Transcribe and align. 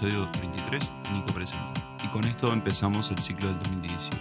episodio 0.00 0.30
33 0.30 0.94
de 1.02 1.10
Nico 1.10 1.34
Presente. 1.34 1.78
Y 2.02 2.08
con 2.08 2.24
esto 2.24 2.50
empezamos 2.54 3.10
el 3.10 3.18
ciclo 3.18 3.48
del 3.48 3.58
2017. 3.58 4.18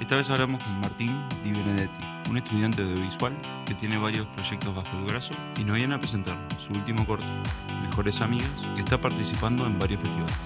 Esta 0.00 0.16
vez 0.16 0.28
hablamos 0.28 0.60
con 0.60 0.80
Martín 0.80 1.22
Di 1.44 1.52
Benedetti, 1.52 2.00
un 2.28 2.36
estudiante 2.36 2.82
de 2.82 2.90
audiovisual 2.90 3.40
que 3.64 3.74
tiene 3.74 3.96
varios 3.96 4.26
proyectos 4.26 4.74
bajo 4.74 4.96
el 4.96 5.04
brazo 5.04 5.34
y 5.56 5.62
nos 5.62 5.76
viene 5.76 5.94
a 5.94 6.00
presentar 6.00 6.36
su 6.58 6.72
último 6.72 7.06
corto, 7.06 7.28
Mejores 7.80 8.20
Amigas, 8.20 8.66
que 8.74 8.80
está 8.80 9.00
participando 9.00 9.64
en 9.66 9.78
varios 9.78 10.02
festivales. 10.02 10.36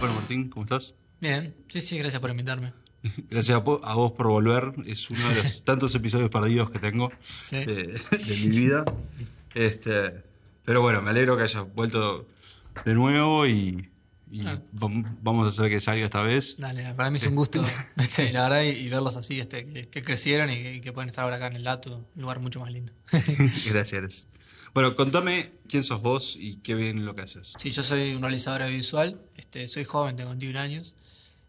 Bueno, 0.00 0.14
Martín, 0.14 0.48
¿cómo 0.48 0.64
estás? 0.64 0.94
Bien, 1.20 1.54
sí, 1.66 1.82
sí, 1.82 1.98
gracias 1.98 2.22
por 2.22 2.30
invitarme. 2.30 2.87
Gracias 3.30 3.56
a, 3.56 3.58
vos 3.60 4.12
por 4.12 4.26
volver. 4.28 4.72
Es 4.86 5.08
uno 5.10 5.28
de 5.28 5.42
los 5.42 5.62
tantos 5.64 5.94
episodios 5.94 6.30
perdidos 6.30 6.70
que 6.70 6.78
tengo 6.78 7.10
Sí. 7.42 7.56
de, 7.64 7.74
de 7.86 8.36
mi 8.44 8.56
vida. 8.56 8.84
Este, 9.54 10.22
pero 10.64 10.82
bueno, 10.82 11.00
me 11.02 11.10
alegro 11.10 11.36
que 11.36 11.44
hayas 11.44 11.64
vuelto 11.74 12.26
de 12.84 12.94
nuevo 12.94 13.46
y, 13.46 13.88
y 14.30 14.46
Ah. 14.46 14.60
vam- 14.74 15.04
vamos 15.22 15.46
a 15.46 15.48
hacer 15.48 15.70
que 15.70 15.80
salga 15.80 16.04
esta 16.04 16.22
vez. 16.22 16.56
Dale, 16.58 16.92
para 16.94 17.10
mí 17.10 17.16
es 17.16 17.26
un 17.26 17.34
gusto, 17.34 17.62
sí, 18.08 18.28
la 18.30 18.42
verdad, 18.42 18.62
y, 18.62 18.68
y 18.70 18.88
verlos 18.88 19.16
así, 19.16 19.40
este, 19.40 19.64
que, 19.64 19.88
que 19.88 20.02
crecieron 20.02 20.50
y 20.50 20.56
que, 20.62 20.74
y 20.74 20.80
que 20.80 20.92
pueden 20.92 21.08
estar 21.08 21.24
ahora 21.24 21.36
acá 21.36 21.46
en 21.46 21.56
el 21.56 21.64
Latu, 21.64 21.92
un 21.94 22.06
lugar 22.22 22.40
mucho 22.40 22.60
más 22.60 22.70
lindo. 22.70 22.92
Gracias. 23.10 23.66
gracias. 23.72 24.28
Bueno, 24.74 24.94
contame 24.96 25.52
quién 25.66 25.82
sos 25.82 26.02
vos 26.02 26.36
y 26.38 26.56
qué 26.58 26.74
bien 26.74 27.04
lo 27.06 27.14
que 27.16 27.22
haces. 27.22 27.54
Sí, 27.58 27.70
yo 27.70 27.82
soy 27.82 28.12
un 28.14 28.20
realizador 28.22 28.62
audiovisual, 28.62 29.20
este, 29.36 29.66
soy 29.66 29.84
joven, 29.84 30.14
tengo 30.16 30.30
21 30.30 30.58
años. 30.60 30.94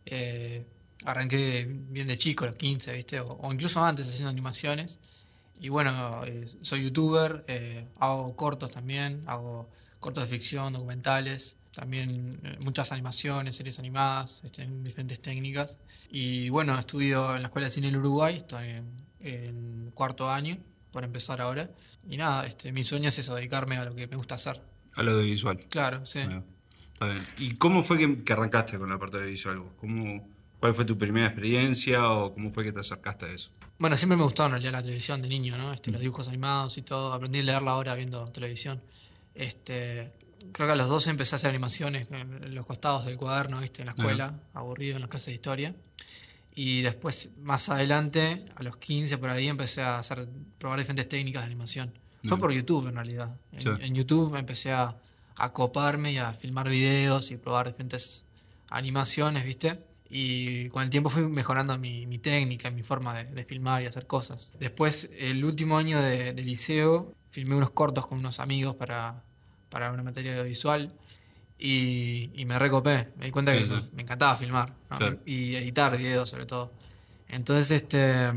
eh, 0.05 0.65
arranqué 1.05 1.65
bien 1.67 2.07
de 2.07 2.17
chico, 2.17 2.45
a 2.45 2.47
los 2.47 2.55
15, 2.55 2.93
¿viste? 2.93 3.19
O, 3.19 3.33
o 3.33 3.53
incluso 3.53 3.83
antes 3.83 4.07
haciendo 4.07 4.29
animaciones. 4.29 4.99
Y 5.59 5.69
bueno, 5.69 6.23
eh, 6.25 6.45
soy 6.61 6.83
youtuber, 6.83 7.43
eh, 7.47 7.85
hago 7.99 8.33
cortos 8.35 8.71
también, 8.71 9.23
hago 9.27 9.69
cortos 9.99 10.23
de 10.23 10.29
ficción, 10.29 10.71
documentales, 10.71 11.57
también 11.75 12.39
eh, 12.43 12.57
muchas 12.61 12.93
animaciones, 12.93 13.57
series 13.57 13.77
animadas, 13.77 14.41
este, 14.45 14.63
en 14.63 14.85
diferentes 14.85 15.21
técnicas. 15.21 15.77
Y 16.09 16.47
bueno, 16.49 16.79
estudio 16.79 17.35
en 17.35 17.41
la 17.41 17.49
Escuela 17.49 17.67
de 17.67 17.71
Cine 17.71 17.87
del 17.87 17.97
Uruguay, 17.97 18.37
estoy 18.37 18.69
en, 18.69 18.85
en 19.19 19.91
cuarto 19.93 20.31
año, 20.31 20.57
por 20.91 21.03
empezar 21.03 21.41
ahora. 21.41 21.69
Y 22.07 22.15
nada, 22.15 22.45
este, 22.45 22.71
mi 22.71 22.85
sueño 22.85 23.09
es 23.09 23.19
eso, 23.19 23.35
dedicarme 23.35 23.75
a 23.75 23.83
lo 23.83 23.93
que 23.93 24.07
me 24.07 24.15
gusta 24.15 24.35
hacer. 24.35 24.61
A 24.95 25.03
lo 25.03 25.17
de 25.17 25.23
visual. 25.23 25.59
Claro, 25.69 26.05
sí. 26.05 26.23
Bueno, 26.23 26.45
está 26.93 27.05
bien. 27.05 27.27
¿Y 27.37 27.55
cómo 27.55 27.83
fue 27.83 27.97
que, 27.97 28.23
que 28.23 28.31
arrancaste 28.31 28.79
con 28.79 28.89
la 28.89 28.97
parte 28.97 29.17
de 29.17 29.25
visual? 29.25 29.59
vos? 29.59 29.73
¿Cómo, 29.75 30.25
¿Cuál 30.59 30.75
fue 30.75 30.85
tu 30.85 30.97
primera 30.97 31.27
experiencia 31.27 32.09
o 32.11 32.33
cómo 32.33 32.51
fue 32.51 32.63
que 32.63 32.71
te 32.71 32.79
acercaste 32.81 33.25
a 33.25 33.29
eso? 33.29 33.49
Bueno, 33.77 33.95
siempre 33.95 34.17
me 34.17 34.23
gustó 34.23 34.45
en 34.45 34.51
realidad 34.51 34.73
la 34.73 34.81
televisión 34.81 35.21
de 35.21 35.29
niño, 35.29 35.57
¿no? 35.57 35.73
Este, 35.73 35.89
los 35.91 36.01
dibujos 36.01 36.27
animados 36.27 36.77
y 36.77 36.81
todo. 36.81 37.13
Aprendí 37.13 37.39
a 37.39 37.43
leerla 37.43 37.71
ahora 37.71 37.95
viendo 37.95 38.27
televisión. 38.31 38.81
Este, 39.35 40.11
creo 40.51 40.67
que 40.67 40.73
a 40.73 40.75
los 40.75 40.89
12 40.89 41.11
empecé 41.11 41.35
a 41.35 41.37
hacer 41.37 41.49
animaciones 41.51 42.07
en 42.11 42.53
los 42.53 42.65
costados 42.65 43.05
del 43.05 43.15
cuaderno, 43.15 43.59
¿viste? 43.61 43.83
En 43.83 43.85
la 43.87 43.93
escuela, 43.93 44.39
aburrido 44.53 44.95
en 44.95 45.01
las 45.01 45.09
clases 45.09 45.27
de 45.27 45.33
historia. 45.35 45.75
Y 46.55 46.81
después, 46.81 47.35
más 47.39 47.69
adelante, 47.69 48.43
a 48.55 48.63
los 48.63 48.75
15 48.77 49.17
por 49.17 49.29
ahí, 49.29 49.47
empecé 49.47 49.81
a 49.81 49.99
hacer, 49.99 50.27
probar 50.57 50.79
diferentes 50.79 51.07
técnicas 51.07 51.43
de 51.43 51.45
animación. 51.45 51.97
Fue 52.25 52.37
por 52.37 52.51
YouTube 52.51 52.87
en 52.87 52.95
realidad. 52.95 53.37
En, 53.53 53.61
Sí. 53.61 53.69
en 53.79 53.95
YouTube 53.95 54.35
empecé 54.35 54.73
a, 54.73 54.93
a 55.37 55.53
coparme 55.53 56.11
y 56.11 56.17
a 56.17 56.33
filmar 56.33 56.67
videos 56.69 57.31
y 57.31 57.37
probar 57.37 57.67
diferentes 57.67 58.25
animaciones, 58.69 59.45
¿viste? 59.45 59.79
Y 60.09 60.67
con 60.69 60.81
el 60.81 60.89
tiempo 60.89 61.09
fui 61.11 61.21
mejorando 61.23 61.77
mi, 61.77 62.07
mi 62.07 62.17
técnica, 62.17 62.71
mi 62.71 62.81
forma 62.83 63.15
de, 63.15 63.25
de 63.25 63.43
filmar 63.45 63.83
y 63.83 63.85
hacer 63.85 64.07
cosas. 64.07 64.51
Después, 64.59 65.11
el 65.17 65.45
último 65.45 65.77
año 65.77 66.01
de, 66.01 66.33
de 66.33 66.43
liceo, 66.43 67.13
filmé 67.27 67.55
unos 67.55 67.69
cortos 67.71 68.07
con 68.07 68.17
unos 68.17 68.39
amigos 68.39 68.75
para, 68.75 69.23
para 69.69 69.91
una 69.91 70.01
materia 70.01 70.31
audiovisual 70.33 70.91
y, 71.59 72.31
y 72.33 72.45
me 72.45 72.57
recopé. 72.57 73.09
Me 73.17 73.25
di 73.25 73.31
cuenta 73.31 73.51
Sí, 73.53 73.59
que 73.59 73.65
sí. 73.67 73.73
me, 73.93 74.01
encantaba 74.01 74.35
filmar 74.35 74.73
¿no? 74.89 74.97
Claro. 74.97 75.19
y 75.25 75.55
editar 75.55 75.95
videos 75.97 76.29
sobre 76.29 76.45
todo. 76.47 76.71
Entonces, 77.27 77.69
este, 77.83 78.33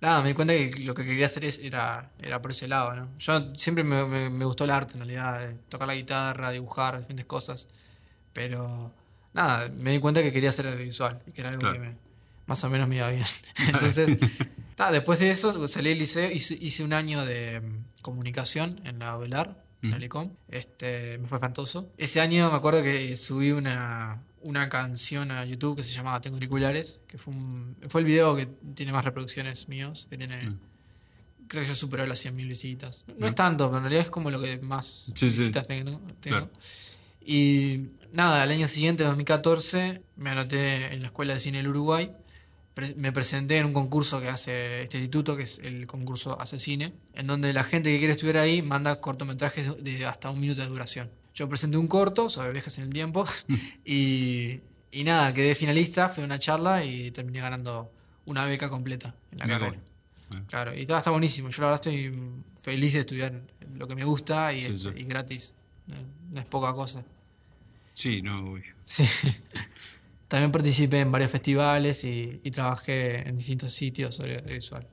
nada, 0.00 0.22
me 0.22 0.28
di 0.28 0.34
cuenta 0.34 0.54
que 0.54 0.70
lo 0.84 0.94
que 0.94 1.04
quería 1.04 1.26
hacer 1.26 1.44
es- 1.44 1.58
era, 1.58 2.12
era 2.20 2.40
por 2.40 2.52
ese 2.52 2.68
lado, 2.68 2.94
¿no? 2.94 3.08
Yo 3.18 3.54
siempre 3.56 3.82
me, 3.82 4.04
me- 4.06 4.30
me 4.30 4.44
gustó 4.44 4.62
el 4.64 4.70
arte, 4.70 4.92
en 4.94 5.00
realidad, 5.00 5.40
de 5.40 5.54
tocar 5.68 5.88
la 5.88 5.94
guitarra, 5.96 6.50
dibujar, 6.52 6.98
diferentes 6.98 7.26
cosas, 7.26 7.68
pero 8.32 8.92
nada, 9.32 9.68
me 9.70 9.92
di 9.92 9.98
cuenta 10.00 10.22
que 10.22 10.32
quería 10.32 10.50
hacer 10.50 10.66
audiovisual 10.68 11.22
y 11.26 11.32
que 11.32 11.40
era 11.40 11.50
algo 11.50 11.60
Claro. 11.60 11.74
que 11.74 11.80
me, 11.80 11.96
más 12.46 12.62
o 12.64 12.70
menos 12.70 12.88
me 12.88 12.96
iba 12.96 13.08
bien. 13.10 13.24
Entonces, 13.68 14.18
después 14.92 15.18
de 15.18 15.30
eso 15.30 15.68
salí 15.68 15.90
del 15.90 15.98
liceo, 15.98 16.30
hice, 16.30 16.56
hice 16.60 16.82
un 16.84 16.92
año 16.92 17.24
de 17.24 17.60
mm, 17.60 17.84
comunicación 18.02 18.80
en 18.84 18.98
la 19.00 19.16
Ovelar, 19.16 19.64
en 19.82 19.90
la 19.90 19.96
Mm. 19.96 20.00
Licom. 20.00 20.30
Este, 20.48 21.18
me 21.18 21.26
fue 21.28 21.36
espantoso. 21.38 21.92
Ese 21.98 22.20
año 22.20 22.50
me 22.50 22.56
acuerdo 22.56 22.82
que 22.82 23.16
subí 23.16 23.52
una, 23.52 24.22
una 24.42 24.68
canción 24.68 25.30
a 25.30 25.44
YouTube 25.44 25.76
que 25.76 25.82
se 25.84 25.92
llamaba 25.94 26.20
Tengo 26.20 26.36
auriculares, 26.36 27.00
que 27.06 27.16
fue, 27.18 27.34
un- 27.34 27.76
fue 27.88 28.00
el 28.00 28.06
video 28.06 28.34
que 28.34 28.46
tiene 28.74 28.90
más 28.92 29.04
reproducciones 29.04 29.68
míos, 29.68 30.06
que 30.10 30.16
tiene... 30.18 30.50
Mm. 30.50 30.58
Creo 31.48 31.62
que 31.62 31.68
yo 31.68 31.74
superó 31.74 32.04
las 32.06 32.18
100.000 32.24 32.46
visitas. 32.48 33.04
No 33.16 33.26
Mm. 33.26 33.28
es 33.30 33.34
tanto, 33.34 33.66
pero 33.68 33.78
en 33.78 33.84
realidad 33.84 34.02
es 34.04 34.10
como 34.10 34.30
lo 34.30 34.40
que 34.40 34.58
más 34.58 35.12
Sí, 35.14 35.30
sí. 35.30 35.38
visitas 35.38 35.66
tengo. 35.66 35.92
tengo. 36.20 36.36
Claro. 36.38 36.50
Y 37.30 37.90
nada, 38.10 38.42
al 38.42 38.50
año 38.50 38.66
siguiente, 38.68 39.04
2014, 39.04 40.00
me 40.16 40.30
anoté 40.30 40.94
en 40.94 41.02
la 41.02 41.08
Escuela 41.08 41.34
de 41.34 41.40
Cine 41.40 41.58
del 41.58 41.68
Uruguay. 41.68 42.10
Pre- 42.72 42.94
me 42.96 43.12
presenté 43.12 43.58
en 43.58 43.66
un 43.66 43.74
concurso 43.74 44.18
que 44.18 44.28
hace 44.28 44.84
este 44.84 44.96
instituto, 44.96 45.36
que 45.36 45.42
es 45.42 45.58
el 45.58 45.86
concurso 45.86 46.40
Hace 46.40 46.58
Cine, 46.58 46.94
en 47.12 47.26
donde 47.26 47.52
la 47.52 47.64
gente 47.64 47.90
que 47.92 47.98
quiere 47.98 48.12
estudiar 48.12 48.38
ahí 48.38 48.62
manda 48.62 48.98
cortometrajes 49.02 49.84
de, 49.84 50.06
hasta 50.06 50.30
un 50.30 50.40
minuto 50.40 50.62
de 50.62 50.68
duración. 50.68 51.10
Yo 51.34 51.48
presenté 51.50 51.76
un 51.76 51.86
corto 51.86 52.30
sobre 52.30 52.50
viajes 52.52 52.78
en 52.78 52.84
el 52.84 52.90
tiempo 52.94 53.26
y, 53.84 54.60
y 54.90 55.04
nada, 55.04 55.34
quedé 55.34 55.54
finalista, 55.54 56.08
fui 56.08 56.22
a 56.22 56.26
una 56.26 56.38
charla 56.38 56.82
y 56.84 57.10
terminé 57.10 57.40
ganando 57.40 57.92
una 58.24 58.46
beca 58.46 58.70
completa 58.70 59.14
en 59.32 59.38
la 59.40 59.44
Mirá 59.44 59.58
carrera. 59.58 59.82
Bueno. 60.30 60.44
Claro, 60.48 60.74
y 60.78 60.86
todo 60.86 60.96
está 60.96 61.10
buenísimo. 61.10 61.50
Yo 61.50 61.60
la 61.62 61.68
verdad 61.68 61.86
estoy 61.86 62.18
feliz 62.62 62.94
de 62.94 63.00
estudiar 63.00 63.42
lo 63.74 63.86
que 63.86 63.94
me 63.94 64.04
gusta 64.04 64.52
y, 64.54 64.60
Sí, 64.62 64.78
sí. 64.78 64.88
y 64.96 65.04
gratis. 65.04 65.54
No 66.30 66.40
es 66.40 66.46
poca 66.46 66.72
cosa. 66.74 67.02
Sí, 67.98 68.22
no, 68.22 68.44
uy. 68.52 68.62
Sí. 68.84 69.04
También 70.28 70.52
participé 70.52 71.00
en 71.00 71.10
varios 71.10 71.30
festivales 71.32 72.04
y, 72.04 72.40
y 72.44 72.50
trabajé 72.52 73.26
en 73.28 73.36
distintos 73.36 73.72
sitios 73.72 74.14
sobre 74.14 74.38
audiovisual. 74.38 74.86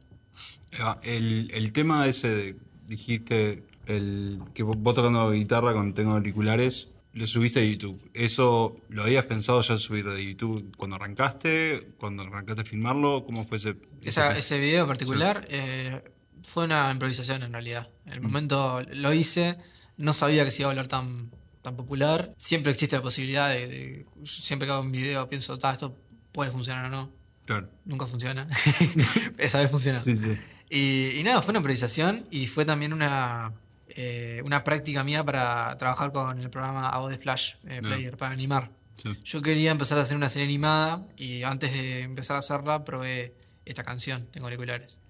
Ah, 0.80 0.98
El, 1.04 1.50
el 1.54 1.72
tema 1.72 2.08
ese, 2.08 2.30
de- 2.36 2.56
dijiste, 2.88 3.64
el 3.86 4.40
que 4.56 4.64
vos 4.64 4.76
tocando 4.96 5.30
guitarra 5.32 5.74
con 5.74 5.94
tengo 5.94 6.14
auriculares, 6.14 6.88
lo 7.14 7.28
subiste 7.28 7.60
a 7.60 7.64
YouTube. 7.64 8.02
¿Eso 8.14 8.76
lo 8.90 9.04
habías 9.04 9.26
pensado 9.26 9.62
ya 9.62 9.78
subir 9.78 10.10
de 10.10 10.26
YouTube 10.26 10.74
cuando 10.76 10.96
arrancaste? 10.96 11.90
¿Cuando 12.00 12.24
arrancaste 12.24 12.62
a 12.64 12.66
filmarlo? 12.66 13.24
¿Cómo 13.24 13.46
fue 13.46 13.58
ese? 13.58 13.76
Esa- 14.02 14.36
ese 14.38 14.60
video 14.60 14.82
en 14.84 14.88
particular 14.88 15.46
eh, 15.50 16.02
fue 16.42 16.64
una 16.66 16.92
improvisación 16.92 17.44
en 17.44 17.52
realidad. 17.54 17.90
En 18.08 18.14
el 18.14 18.22
momento 18.22 18.82
lo 18.94 19.14
hice, 19.14 19.58
no 19.98 20.12
sabía 20.14 20.44
que 20.44 20.50
se 20.52 20.64
iba 20.64 20.72
a 20.72 20.74
volver 20.74 20.88
tan, 20.88 21.32
tan 21.66 21.76
popular. 21.76 22.34
Siempre 22.38 22.72
existe 22.72 22.96
la 22.96 23.02
posibilidad 23.02 23.50
de, 23.50 23.68
de- 23.68 24.06
siempre 24.24 24.66
que 24.68 24.74
hago 24.74 24.82
un 24.84 24.92
video 24.92 25.28
pienso, 25.30 25.58
"Ta, 25.58 25.74
esto 25.74 25.98
puede 26.32 26.50
funcionar 26.52 26.86
o 26.86 26.90
no. 26.90 27.12
Claro. 27.46 27.70
Nunca 27.86 28.08
funciona. 28.08 28.48
Esa 29.38 29.60
vez 29.60 29.70
funcionó. 29.70 30.00
Sí, 30.00 30.16
sí. 30.16 30.38
Y, 30.70 31.20
y 31.20 31.24
nada, 31.24 31.42
fue 31.42 31.52
una 31.52 31.60
improvisación 31.60 32.26
y 32.32 32.48
fue 32.48 32.66
también 32.66 32.92
una, 32.94 33.54
eh, 33.90 34.42
una 34.44 34.64
práctica 34.64 35.04
mía 35.04 35.24
para 35.24 35.76
trabajar 35.78 36.12
con 36.12 36.40
el 36.40 36.50
programa 36.50 36.90
Adobe 36.90 37.18
Flash 37.18 37.54
eh. 37.68 37.82
Player 37.82 38.18
para 38.18 38.32
animar. 38.34 38.72
sí. 38.96 39.10
Yo 39.24 39.42
quería 39.44 39.72
empezar 39.72 39.98
a 40.00 40.02
hacer 40.02 40.18
una 40.18 40.30
serie 40.30 40.48
animada 40.48 41.06
y 41.18 41.44
antes 41.44 41.72
de 41.72 42.00
empezar 42.02 42.36
a 42.36 42.40
hacerla 42.40 42.84
probé 42.84 43.36
esta 43.66 43.84
canción, 43.84 44.28
Tengo 44.32 44.48
auriculares. 44.48 45.02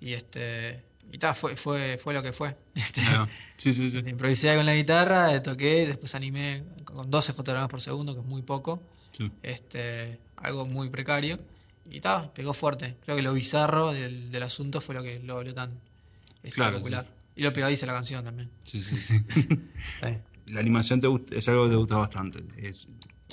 Y 0.00 0.12
este 0.14 0.84
y 1.12 1.18
ta, 1.18 1.34
fue, 1.34 1.56
fue, 1.56 1.98
fue 1.98 2.14
lo 2.14 2.22
que 2.22 2.32
fue. 2.32 2.56
Este, 2.74 3.00
sí, 3.56 3.74
sí, 3.74 3.90
sí. 3.90 3.98
improvisé 4.06 4.54
con 4.56 4.66
la 4.66 4.74
guitarra, 4.74 5.34
eh, 5.34 5.40
toqué, 5.40 5.86
después 5.86 6.14
animé 6.14 6.64
con 6.84 7.10
12 7.10 7.32
fotogramas 7.32 7.68
por 7.68 7.80
segundo, 7.80 8.14
que 8.14 8.20
es 8.20 8.26
muy 8.26 8.42
poco. 8.42 8.82
sí. 9.12 9.30
Este, 9.42 10.18
algo 10.36 10.66
muy 10.66 10.88
precario. 10.90 11.38
Y 11.90 12.00
ta, 12.00 12.32
pegó 12.34 12.52
fuerte. 12.52 12.96
Creo 13.02 13.16
que 13.16 13.22
lo 13.22 13.32
bizarro 13.32 13.92
del, 13.92 14.30
del 14.30 14.42
asunto 14.42 14.80
fue 14.80 14.94
lo 14.94 15.02
que 15.02 15.20
lo 15.20 15.34
volvió 15.36 15.54
tan 15.54 15.80
Claro, 16.52 16.76
espectacular. 16.76 17.06
Y 17.34 17.42
lo 17.42 17.52
pegadiza 17.52 17.86
la 17.86 17.92
canción 17.94 18.24
también. 18.24 18.50
Sí, 18.64 18.80
sí, 18.80 18.96
sí. 18.96 19.24
¿La 20.46 20.60
animación 20.60 21.00
te 21.00 21.06
gusta, 21.06 21.34
es 21.34 21.48
algo 21.48 21.64
que 21.64 21.70
te 21.70 21.76
gusta 21.76 21.96
bastante? 21.96 22.44
Es-. 22.56 22.86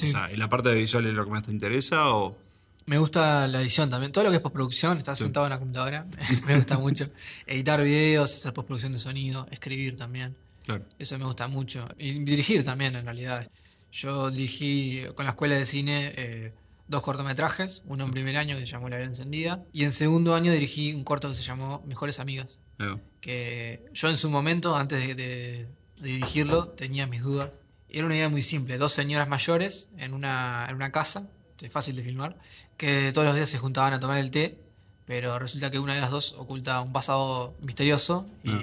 O 0.04 0.07
sea, 0.07 0.30
¿en 0.30 0.39
la 0.39 0.50
parte 0.50 0.69
de 0.69 0.75
visual 0.75 1.06
es 1.06 1.13
lo 1.13 1.24
que 1.24 1.31
más 1.31 1.44
te 1.44 1.51
interesa 1.51 2.10
o...? 2.13 2.38
Me 2.87 2.97
gusta 2.99 3.47
la 3.47 3.61
edición 3.61 3.89
también. 3.89 4.11
Todo 4.11 4.25
lo 4.25 4.29
que 4.29 4.35
es 4.37 4.41
postproducción, 4.41 4.97
estar 4.97 5.17
sentado 5.17 5.45
en 5.47 5.49
la 5.51 5.57
computadora, 5.59 6.05
me 6.47 6.55
gusta 6.55 6.77
mucho. 6.77 7.09
Editar 7.47 7.81
videos, 7.83 8.33
hacer 8.35 8.53
postproducción 8.53 8.93
de 8.93 8.99
sonido, 8.99 9.47
escribir 9.51 9.97
también. 9.97 10.35
Claro. 10.65 10.85
Eso 10.99 11.17
me 11.17 11.25
gusta 11.25 11.47
mucho. 11.47 11.87
Y 11.97 12.11
dirigir 12.23 12.63
también, 12.63 12.95
en 12.95 13.05
realidad. 13.05 13.49
Yo 13.91 14.29
dirigí 14.29 15.03
con 15.15 15.25
la 15.25 15.31
escuela 15.31 15.55
de 15.55 15.65
cine 15.65 16.13
eh, 16.17 16.51
dos 16.87 17.01
cortometrajes, 17.01 17.81
uno 17.85 18.05
en 18.05 18.11
primer 18.11 18.37
año 18.37 18.55
que 18.55 18.61
se 18.61 18.67
llamó 18.67 18.89
La 18.89 18.97
Vida 18.97 19.07
Encendida, 19.07 19.63
y 19.73 19.83
en 19.83 19.91
segundo 19.91 20.35
año 20.35 20.51
dirigí 20.51 20.93
un 20.93 21.03
corto 21.03 21.29
que 21.29 21.35
se 21.35 21.43
llamó 21.43 21.81
Mejores 21.88 22.19
Amigas, 22.19 22.61
Ahí 22.77 22.88
va. 22.88 22.99
que 23.21 23.85
yo 23.93 24.09
en 24.09 24.17
su 24.17 24.29
momento, 24.29 24.75
antes 24.75 24.99
de, 25.07 25.15
de- 25.15 25.67
de 26.01 26.07
dirigirlo, 26.09 26.67
tenía 26.69 27.07
mis 27.07 27.21
dudas. 27.21 27.63
Era 27.89 28.05
una 28.05 28.15
idea 28.15 28.27
muy 28.27 28.41
simple, 28.41 28.77
dos 28.77 28.91
señoras 28.91 29.29
mayores 29.29 29.88
en 29.97 30.13
una, 30.13 30.67
en 30.69 30.75
una 30.75 30.91
casa, 30.91 31.29
fácil 31.71 31.95
de 31.95 32.03
filmar, 32.03 32.38
que 32.77 33.12
todos 33.13 33.25
los 33.25 33.36
días 33.36 33.50
se 33.50 33.57
juntaban 33.57 33.94
a 33.94 34.00
tomar 34.00 34.18
el 34.18 34.31
té, 34.31 34.57
pero 35.06 35.38
resulta 35.39 35.69
que 35.72 35.80
una 35.80 35.94
de 35.94 36.01
las 36.01 36.12
dos 36.12 36.33
oculta 36.38 36.81
un 36.81 36.92
pasado 36.92 37.56
misterioso 37.62 38.25
y 38.44 38.50
Ah. 38.51 38.62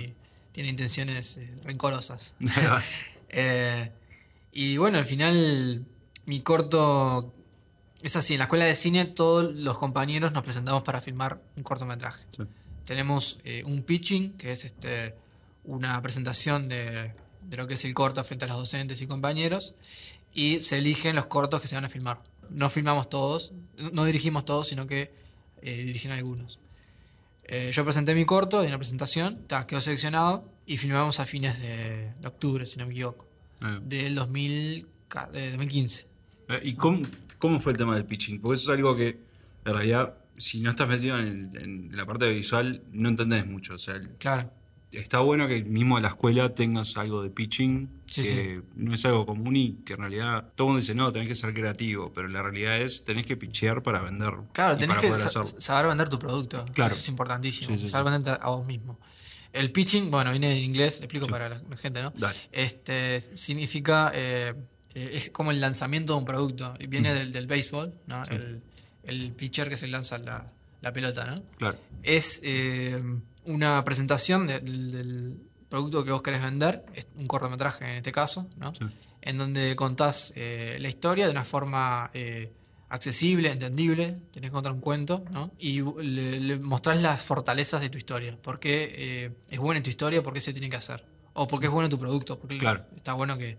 tiene 0.52 0.68
intenciones 0.70 1.38
eh, 1.38 1.54
rencorosas. 1.64 2.36
Eh, 3.34 3.90
y 4.52 4.76
bueno, 4.76 4.98
al 4.98 5.06
final 5.06 5.86
mi 6.26 6.40
corto 6.42 7.32
es 8.02 8.14
así, 8.14 8.34
en 8.34 8.40
la 8.40 8.44
escuela 8.44 8.66
de 8.66 8.74
cine 8.74 9.06
todos 9.06 9.54
los 9.54 9.78
compañeros 9.78 10.32
nos 10.32 10.42
presentamos 10.42 10.82
para 10.82 11.00
filmar 11.00 11.40
un 11.56 11.62
cortometraje. 11.62 12.26
Sí. 12.36 12.42
Tenemos 12.84 13.38
eh, 13.44 13.62
un 13.64 13.82
pitching, 13.84 14.32
que 14.32 14.52
es 14.52 14.66
este 14.66 15.14
una 15.64 16.02
presentación 16.02 16.68
de, 16.68 17.12
de 17.40 17.56
lo 17.56 17.66
que 17.66 17.72
es 17.74 17.84
el 17.86 17.94
corto 17.94 18.22
frente 18.24 18.44
a 18.44 18.48
los 18.48 18.58
docentes 18.58 19.00
y 19.00 19.06
compañeros, 19.06 19.74
y 20.34 20.60
se 20.60 20.76
eligen 20.76 21.16
los 21.16 21.24
cortos 21.26 21.62
que 21.62 21.68
se 21.68 21.74
van 21.76 21.86
a 21.86 21.88
filmar. 21.88 22.20
No 22.54 22.70
filmamos 22.70 23.08
todos, 23.08 23.52
no 23.92 24.04
dirigimos 24.04 24.44
todos, 24.44 24.68
sino 24.68 24.86
que 24.86 25.12
eh, 25.62 25.84
dirigen 25.84 26.10
algunos. 26.12 26.58
Eh, 27.44 27.70
yo 27.72 27.84
presenté 27.84 28.14
mi 28.14 28.24
corto 28.24 28.62
en 28.62 28.70
la 28.70 28.78
presentación, 28.78 29.44
ta, 29.46 29.66
quedó 29.66 29.80
seleccionado 29.80 30.48
y 30.66 30.76
filmamos 30.76 31.18
a 31.20 31.26
fines 31.26 31.60
de, 31.60 32.12
de 32.20 32.26
octubre, 32.26 32.64
si 32.66 32.78
no 32.78 32.86
me 32.86 32.92
equivoco, 32.92 33.26
va. 33.62 33.80
del 33.80 34.14
2000, 34.14 34.86
ca- 35.08 35.28
de 35.28 35.50
2015. 35.50 36.06
Eh, 36.48 36.60
¿Y 36.62 36.74
cómo, 36.74 37.02
cómo 37.38 37.58
fue 37.60 37.72
el 37.72 37.78
tema 37.78 37.94
del 37.94 38.04
pitching? 38.04 38.40
Porque 38.40 38.56
eso 38.60 38.70
es 38.72 38.76
algo 38.76 38.94
que, 38.94 39.08
en 39.64 39.72
realidad, 39.74 40.14
si 40.36 40.60
no 40.60 40.70
estás 40.70 40.88
metido 40.88 41.18
en, 41.18 41.50
el- 41.54 41.62
en 41.62 41.96
la 41.96 42.06
parte 42.06 42.32
visual, 42.32 42.82
no 42.92 43.08
entendés 43.08 43.44
mucho. 43.46 43.74
O 43.74 43.78
sea, 43.78 44.00
Claro, 44.18 44.50
está 44.92 45.20
bueno 45.20 45.48
que 45.48 45.64
mismo 45.64 45.96
en 45.98 46.02
la 46.02 46.08
escuela 46.10 46.54
tengas 46.54 46.96
algo 46.96 47.22
de 47.22 47.30
pitching, 47.30 47.88
Sí, 48.06 48.22
que 48.24 48.62
no 48.76 48.92
es 48.94 49.04
algo 49.06 49.24
común 49.24 49.56
y 49.56 49.76
que 49.86 49.94
en 49.94 50.00
realidad 50.00 50.52
todo 50.54 50.66
el 50.66 50.72
mundo 50.72 50.80
dice, 50.80 50.94
no, 50.94 51.10
tenés 51.12 51.28
que 51.28 51.34
ser 51.34 51.54
creativo, 51.54 52.12
pero 52.12 52.28
la 52.28 52.42
realidad 52.42 52.78
es, 52.78 53.04
tenés 53.04 53.24
que 53.24 53.38
pitchear 53.38 53.82
para 53.82 54.02
vender. 54.02 54.34
claro 54.52 54.76
tenés 54.76 54.98
que 54.98 55.10
sa- 55.16 55.46
saber 55.46 55.86
vender 55.88 56.10
tu 56.10 56.18
producto. 56.18 56.62
Claro. 56.74 56.92
Eso 56.92 57.00
es 57.02 57.08
importantísimo. 57.08 57.74
Sí, 57.78 57.88
saber 57.88 58.12
venderte 58.12 58.38
a 58.44 58.50
vos 58.50 58.66
mismo. 58.66 58.98
El 59.54 59.72
pitching, 59.72 60.10
bueno, 60.10 60.30
viene 60.30 60.52
en 60.58 60.62
inglés, 60.64 60.98
explico 60.98 61.26
para 61.26 61.48
la 61.48 61.76
gente, 61.76 62.02
¿no? 62.02 62.12
Dale. 62.16 62.36
Este 62.52 63.18
significa 63.34 64.12
eh, 64.14 64.52
eh, 64.94 65.10
es 65.14 65.30
como 65.30 65.50
el 65.50 65.60
lanzamiento 65.60 66.12
de 66.12 66.18
un 66.18 66.24
producto. 66.26 66.74
Viene 66.86 67.12
Mm. 67.12 67.16
del, 67.16 67.32
del 67.32 67.46
béisbol, 67.46 67.94
¿no? 68.08 68.22
El 69.04 69.32
pitcher 69.32 69.68
que 69.70 69.76
se 69.78 69.88
lanza 69.88 70.18
la, 70.18 70.52
la 70.82 70.92
pelota, 70.92 71.24
¿no? 71.26 71.34
Claro. 71.56 71.78
Es 72.02 72.40
eh, 72.44 73.02
una 73.44 73.82
presentación 73.84 74.46
de- 74.46 74.60
del, 74.60 74.92
del 74.92 75.36
producto 75.68 76.04
que 76.04 76.12
vos 76.12 76.22
querés 76.22 76.42
vender, 76.42 76.84
es 76.94 77.06
un 77.16 77.26
cortometraje 77.26 77.84
en 77.84 77.96
este 77.96 78.12
caso, 78.12 78.48
¿no? 78.56 78.74
Sí. 78.74 78.84
En 79.22 79.38
donde 79.38 79.74
contás 79.76 80.32
eh, 80.36 80.76
la 80.80 80.88
historia 80.88 81.26
de 81.26 81.30
una 81.32 81.44
forma 81.44 82.10
eh, 82.12 82.52
accesible, 82.88 83.50
entendible, 83.50 84.18
tenés 84.32 84.50
que 84.50 84.52
contar 84.54 84.72
un 84.72 84.80
cuento, 84.80 85.24
¿no? 85.30 85.50
Y 85.58 85.80
le, 86.02 86.40
le 86.40 86.58
mostrás 86.58 87.00
las 87.00 87.22
fortalezas 87.22 87.80
de 87.80 87.88
tu 87.88 87.96
historia, 87.98 88.36
por 88.42 88.60
qué 88.60 88.92
eh, 88.96 89.30
es 89.50 89.58
buena 89.58 89.82
tu 89.82 89.90
historia, 89.90 90.22
por 90.22 90.34
qué 90.34 90.40
se 90.40 90.52
tiene 90.52 90.68
que 90.68 90.76
hacer, 90.76 91.04
o 91.32 91.46
por 91.46 91.58
qué 91.60 91.66
es 91.66 91.72
bueno 91.72 91.88
tu 91.88 91.98
producto, 91.98 92.38
porque 92.38 92.58
Claro. 92.58 92.84
está 92.94 93.14
bueno 93.14 93.38
que, 93.38 93.56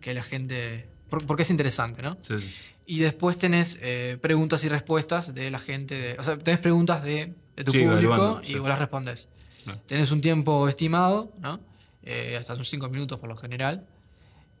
que 0.00 0.14
la 0.14 0.22
gente... 0.22 0.86
por- 1.08 1.26
Porque 1.26 1.42
es 1.42 1.50
interesante, 1.50 2.02
¿no? 2.02 2.16
Sí, 2.20 2.38
sí. 2.38 2.74
Y 2.86 2.98
después 3.00 3.38
tenés 3.38 3.78
eh, 3.82 4.18
preguntas 4.20 4.62
y 4.64 4.68
respuestas 4.68 5.34
de 5.34 5.50
la 5.50 5.58
gente. 5.60 5.94
De, 5.94 6.16
o 6.18 6.24
sea, 6.24 6.36
tenés 6.38 6.60
preguntas 6.60 7.02
de, 7.04 7.34
de 7.60 7.64
tu 7.64 7.72
Sí, 7.72 7.78
público 7.84 7.98
evaluando, 8.14 8.42
y 8.42 8.46
sí. 8.52 8.58
vos 8.58 8.68
las 8.68 8.78
respondés. 8.78 9.28
Claro. 9.64 9.80
Tenés 9.86 10.10
un 10.10 10.20
tiempo 10.20 10.68
estimado, 10.68 11.32
¿no? 11.40 11.60
Eh, 12.02 12.36
hasta 12.38 12.54
unos 12.54 12.68
5 12.70 12.88
minutos 12.88 13.18
por 13.18 13.28
lo 13.28 13.36
general. 13.36 13.86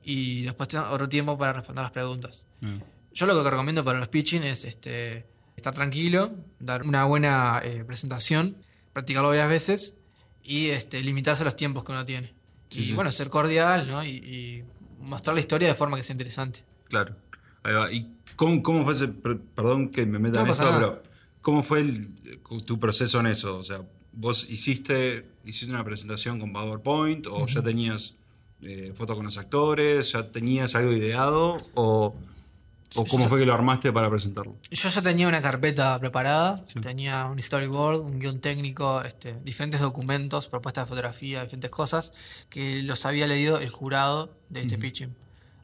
Y 0.04 0.42
después 0.42 0.68
tenés 0.68 0.86
otro 0.90 1.08
tiempo 1.08 1.36
para 1.38 1.52
responder 1.52 1.82
las 1.82 1.92
preguntas. 1.92 2.46
Eh, 2.62 2.80
Yo 3.12 3.26
lo 3.26 3.42
que 3.42 3.50
recomiendo 3.50 3.84
para 3.84 3.98
los 3.98 4.08
pitching 4.08 4.44
es 4.44 4.64
este, 4.64 5.26
estar 5.56 5.74
tranquilo, 5.74 6.32
dar 6.58 6.82
una 6.86 7.04
buena 7.04 7.60
eh, 7.62 7.84
presentación, 7.86 8.56
practicarlo 8.92 9.28
varias 9.28 9.48
veces 9.48 9.98
y 10.42 10.68
este, 10.68 11.02
limitarse 11.02 11.42
a 11.42 11.44
los 11.44 11.56
tiempos 11.56 11.84
que 11.84 11.92
uno 11.92 12.04
tiene. 12.04 12.34
Sí, 12.70 12.80
y 12.80 12.84
sí. 12.86 12.92
bueno, 12.94 13.10
ser 13.12 13.28
cordial, 13.28 13.88
¿no? 13.88 14.04
Y, 14.04 14.08
y 14.10 14.64
mostrar 15.00 15.34
la 15.34 15.40
historia 15.40 15.68
de 15.68 15.74
forma 15.74 15.96
que 15.96 16.02
sea 16.02 16.14
interesante. 16.14 16.60
Claro. 16.88 17.16
Ahí 17.62 17.72
va. 17.74 17.92
¿Y 17.92 18.10
cómo, 18.36 18.62
cómo 18.62 18.84
fue 18.84 18.92
ese, 18.94 19.08
per- 19.08 19.40
perdón 19.40 19.90
que 19.90 20.06
me 20.06 20.18
meta 20.18 20.38
No 20.40 20.46
en 20.46 20.50
esto, 20.52 20.64
nada. 20.64 20.78
pero 20.78 21.02
¿cómo 21.42 21.62
fue 21.62 21.80
el- 21.80 22.40
tu 22.66 22.78
proceso 22.78 23.20
en 23.20 23.26
eso? 23.26 23.58
O 23.58 23.62
sea, 23.64 23.82
vos 24.12 24.48
hiciste, 24.50 25.26
hiciste 25.44 25.72
una 25.72 25.84
presentación 25.84 26.38
con 26.40 26.52
PowerPoint 26.52 27.26
o 27.28 27.46
ya 27.46 27.62
tenías 27.62 28.14
eh, 28.62 28.92
fotos 28.94 29.16
con 29.16 29.24
los 29.24 29.38
actores, 29.38 30.12
ya 30.12 30.30
tenías 30.30 30.74
algo 30.74 30.92
ideado 30.92 31.56
o, 31.74 32.14
o 32.96 33.04
cómo 33.06 33.22
Yo- 33.24 33.28
fue 33.30 33.38
que 33.38 33.46
lo 33.46 33.54
armaste 33.54 33.90
para 33.90 34.10
presentarlo? 34.10 34.54
Yo 34.70 34.88
ya 34.90 35.00
tenía 35.00 35.28
una 35.28 35.40
carpeta 35.40 35.98
preparada, 35.98 36.62
Sí. 36.66 36.78
tenía 36.80 37.24
un 37.24 37.40
storyboard, 37.40 38.00
un 38.00 38.18
guion 38.18 38.38
técnico, 38.40 39.00
este, 39.02 39.40
diferentes 39.40 39.80
documentos, 39.80 40.46
propuestas 40.48 40.84
de 40.84 40.88
fotografía, 40.90 41.42
diferentes 41.44 41.70
cosas 41.70 42.12
que 42.50 42.82
los 42.82 43.06
había 43.06 43.26
leído 43.26 43.58
el 43.60 43.70
jurado 43.70 44.34
de 44.50 44.60
este 44.60 44.76
pitching. 44.76 45.14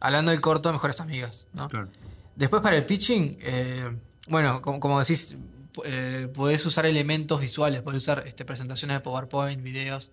Hablando 0.01 0.31
del 0.31 0.41
corto 0.41 0.73
Mejores 0.73 1.01
Amigas, 1.01 1.49
¿no? 1.53 1.69
Claro. 1.69 1.89
Después 2.37 2.63
para 2.63 2.77
el 2.77 2.87
pitching, 2.87 3.37
eh, 3.43 3.91
bueno, 4.31 4.63
como, 4.63 4.81
como 4.81 5.01
decís, 5.01 5.37
eh, 5.85 6.29
podés 6.33 6.65
usar 6.67 6.87
elementos 6.87 7.41
visuales, 7.41 7.83
podés 7.83 8.03
usar 8.03 8.25
este, 8.27 8.45
presentaciones 8.45 8.97
de 8.97 9.01
PowerPoint, 9.01 9.63
videos. 9.63 10.11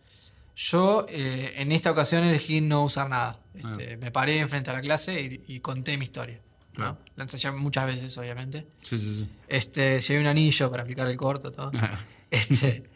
Yo 0.55 1.05
eh, 1.09 1.53
en 1.57 1.71
esta 1.71 1.91
ocasión 1.91 2.23
elegí 2.23 2.61
no 2.61 2.83
usar 2.83 3.09
nada. 3.09 3.39
Este, 3.53 3.97
Me 3.97 4.11
paré 4.11 4.39
enfrente 4.39 4.69
a 4.69 4.73
la 4.73 4.81
clase 4.81 5.43
y, 5.47 5.55
y 5.55 5.59
conté 5.59 5.97
mi 5.97 6.05
historia. 6.05 6.39
La 6.75 6.97
ensayé 7.17 7.51
muchas 7.51 7.85
veces, 7.85 8.17
obviamente. 8.17 8.67
Sí, 8.81 8.97
sí, 8.97 9.15
sí. 9.15 9.29
Este, 9.47 10.01
llevé 10.01 10.21
un 10.21 10.27
anillo 10.27 10.71
para 10.71 10.83
aplicar 10.83 11.07
el 11.07 11.17
corto, 11.17 11.51
todo. 11.51 11.71
Este, 12.31 12.89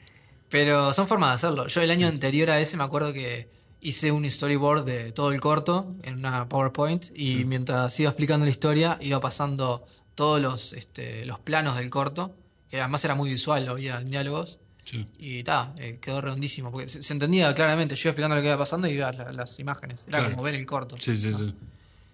pero 0.49 0.93
son 0.93 1.07
formas 1.07 1.29
de 1.29 1.35
hacerlo. 1.35 1.67
Yo 1.67 1.81
el 1.81 1.91
año 1.91 2.07
anterior 2.07 2.49
a 2.49 2.59
ese 2.59 2.75
me 2.75 2.83
acuerdo 2.83 3.13
que 3.13 3.51
hice 3.81 4.11
un 4.11 4.27
storyboard 4.27 4.83
de 4.83 5.11
todo 5.11 5.31
el 5.31 5.39
corto 5.39 5.93
en 6.01 6.17
una 6.17 6.49
PowerPoint 6.49 7.05
y 7.15 7.45
mientras 7.45 7.99
iba 7.99 8.09
explicando 8.09 8.45
la 8.45 8.49
historia 8.49 8.97
iba 8.99 9.19
pasando 9.19 9.85
todos 10.15 10.41
los, 10.41 10.73
este, 10.73 11.23
los 11.25 11.37
planos 11.37 11.77
del 11.77 11.91
corto, 11.91 12.33
que 12.69 12.79
además 12.81 13.03
era 13.05 13.15
muy 13.15 13.29
visual, 13.29 13.65
lo 13.65 13.71
había 13.71 13.99
en 14.01 14.09
diálogos. 14.09 14.59
Sí. 14.85 15.05
Y 15.19 15.43
ta, 15.43 15.73
eh, 15.79 15.97
quedó 16.01 16.21
redondísimo, 16.21 16.71
porque 16.71 16.87
se, 16.87 17.03
se 17.03 17.11
entendía 17.13 17.53
claramente, 17.53 17.95
yo 17.95 18.01
iba 18.03 18.11
explicando 18.11 18.35
lo 18.37 18.41
que 18.41 18.47
iba 18.47 18.57
pasando 18.57 18.87
y 18.87 18.91
iba 18.91 19.11
la- 19.11 19.33
las 19.33 19.59
imágenes. 19.59 20.05
Era 20.07 20.19
Claro. 20.19 20.31
como 20.31 20.43
ver 20.43 20.55
el 20.55 20.65
corto. 20.65 20.95
Sí, 20.97 21.17
sí, 21.17 21.33
sí. 21.33 21.53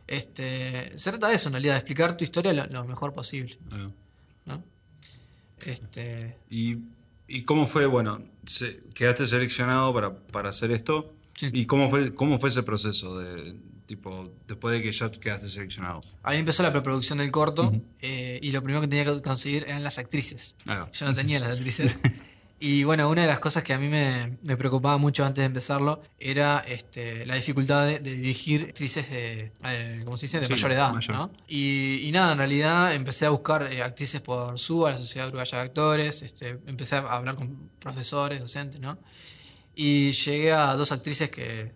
Este, 0.08 0.92
se 0.98 1.12
trata 1.12 1.30
de 1.30 1.36
eso 1.36 1.50
en 1.50 1.54
realidad, 1.54 1.74
de 1.74 1.80
explicar 1.80 2.18
tu 2.18 2.24
historia 2.24 2.52
lo, 2.52 2.66
lo 2.66 2.84
mejor 2.86 3.14
posible. 3.14 3.58
Va. 3.72 3.92
¿no? 4.46 4.64
Este, 5.66 6.38
¿Y, 6.50 6.78
y 7.28 7.44
cómo 7.44 7.68
fue, 7.68 7.86
bueno, 7.86 8.22
se- 8.46 8.84
quedaste 8.94 9.28
seleccionado 9.28 9.94
para, 9.94 10.18
para 10.18 10.50
hacer 10.50 10.72
esto? 10.72 11.14
Sí. 11.34 11.50
¿Y 11.54 11.66
cómo 11.66 11.90
fue, 11.90 12.14
cómo 12.14 12.40
fue 12.40 12.50
ese 12.50 12.64
proceso 12.64 13.18
de, 13.20 13.56
tipo, 13.86 14.32
después 14.48 14.75
de 14.75 14.82
que 14.84 14.92
ya 14.92 15.10
quedaste 15.12 15.50
seleccionado? 15.50 16.02
Ahí 16.24 16.40
empezó 16.40 16.63
la 16.63 16.72
preproducción 16.72 17.18
del 17.20 17.32
corto 17.32 17.72
eh, 18.02 18.40
y 18.42 18.52
lo 18.52 18.62
primero 18.62 18.82
que 18.82 18.88
tenía 18.88 19.06
que 19.06 19.22
conseguir 19.22 19.63
eran 19.68 19.84
las 19.84 19.98
actrices. 19.98 20.56
Ahí 20.66 20.78
va. 20.78 20.92
Yo 20.92 21.06
no 21.06 21.13
tenía 21.13 21.40
las 21.40 21.52
actrices. 21.52 22.02
Y 22.60 22.86
bueno, 22.86 23.10
una 23.10 23.24
de 23.24 23.28
las 23.28 23.40
cosas 23.42 23.62
que 23.62 23.74
a 23.74 23.78
mí 23.80 23.90
me, 23.90 24.38
me 24.42 24.56
preocupaba 24.56 24.98
mucho 24.98 25.25
antes 25.25 25.42
de 25.42 25.48
empezarlo 25.48 26.02
era 26.18 26.60
este, 26.66 27.25
la 27.25 27.36
dificultad 27.36 27.86
de, 27.86 28.00
de 28.00 28.16
dirigir 28.16 28.68
actrices 28.70 29.10
de, 29.12 29.52
eh, 29.66 30.02
¿cómo 30.06 30.16
se 30.16 30.28
dice? 30.28 30.40
de 30.40 30.46
Sí, 30.46 30.54
mayor 30.54 30.72
edad. 30.72 30.94
mayor. 30.94 31.13
¿no? 31.13 31.32
Y, 31.46 31.96
y 32.08 32.12
nada, 32.13 32.32
en 32.32 32.38
realidad 32.38 32.94
empecé 32.96 33.25
a 33.25 33.32
buscar 33.32 33.70
eh, 33.70 33.84
actrices 33.84 34.22
por 34.22 34.58
SUA, 34.58 34.92
la 34.92 34.98
Sociedad 34.98 35.28
Uruguaya 35.28 35.58
de 35.58 35.63
Actores, 35.66 36.22
este, 36.22 36.52
empecé 36.68 36.96
a 36.96 37.00
hablar 37.00 37.36
con 37.36 37.70
profesores, 37.80 38.40
docentes, 38.40 38.80
¿no? 38.80 38.98
Y 39.75 40.13
llegué 40.13 40.54
a 40.54 40.74
dos 40.75 40.94
actrices 40.94 41.30
que 41.32 41.74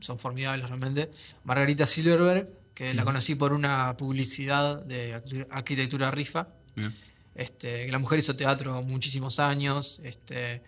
son 0.00 0.18
formidables 0.18 0.66
realmente. 0.68 1.10
Margarita 1.44 1.86
Silverberg, 1.86 2.48
que 2.74 2.94
la 2.94 3.04
conocí 3.04 3.34
por 3.34 3.52
una 3.52 3.96
publicidad 3.96 4.82
de 4.84 5.14
arqu- 5.22 5.46
arquitectura 5.50 6.10
rifa. 6.10 6.48
Bien. 6.74 6.94
Este, 7.34 7.86
que 7.86 7.92
la 7.92 7.98
mujer 7.98 8.18
hizo 8.18 8.34
teatro 8.36 8.82
muchísimos 8.82 9.38
años. 9.40 10.00
Este, 10.02 10.62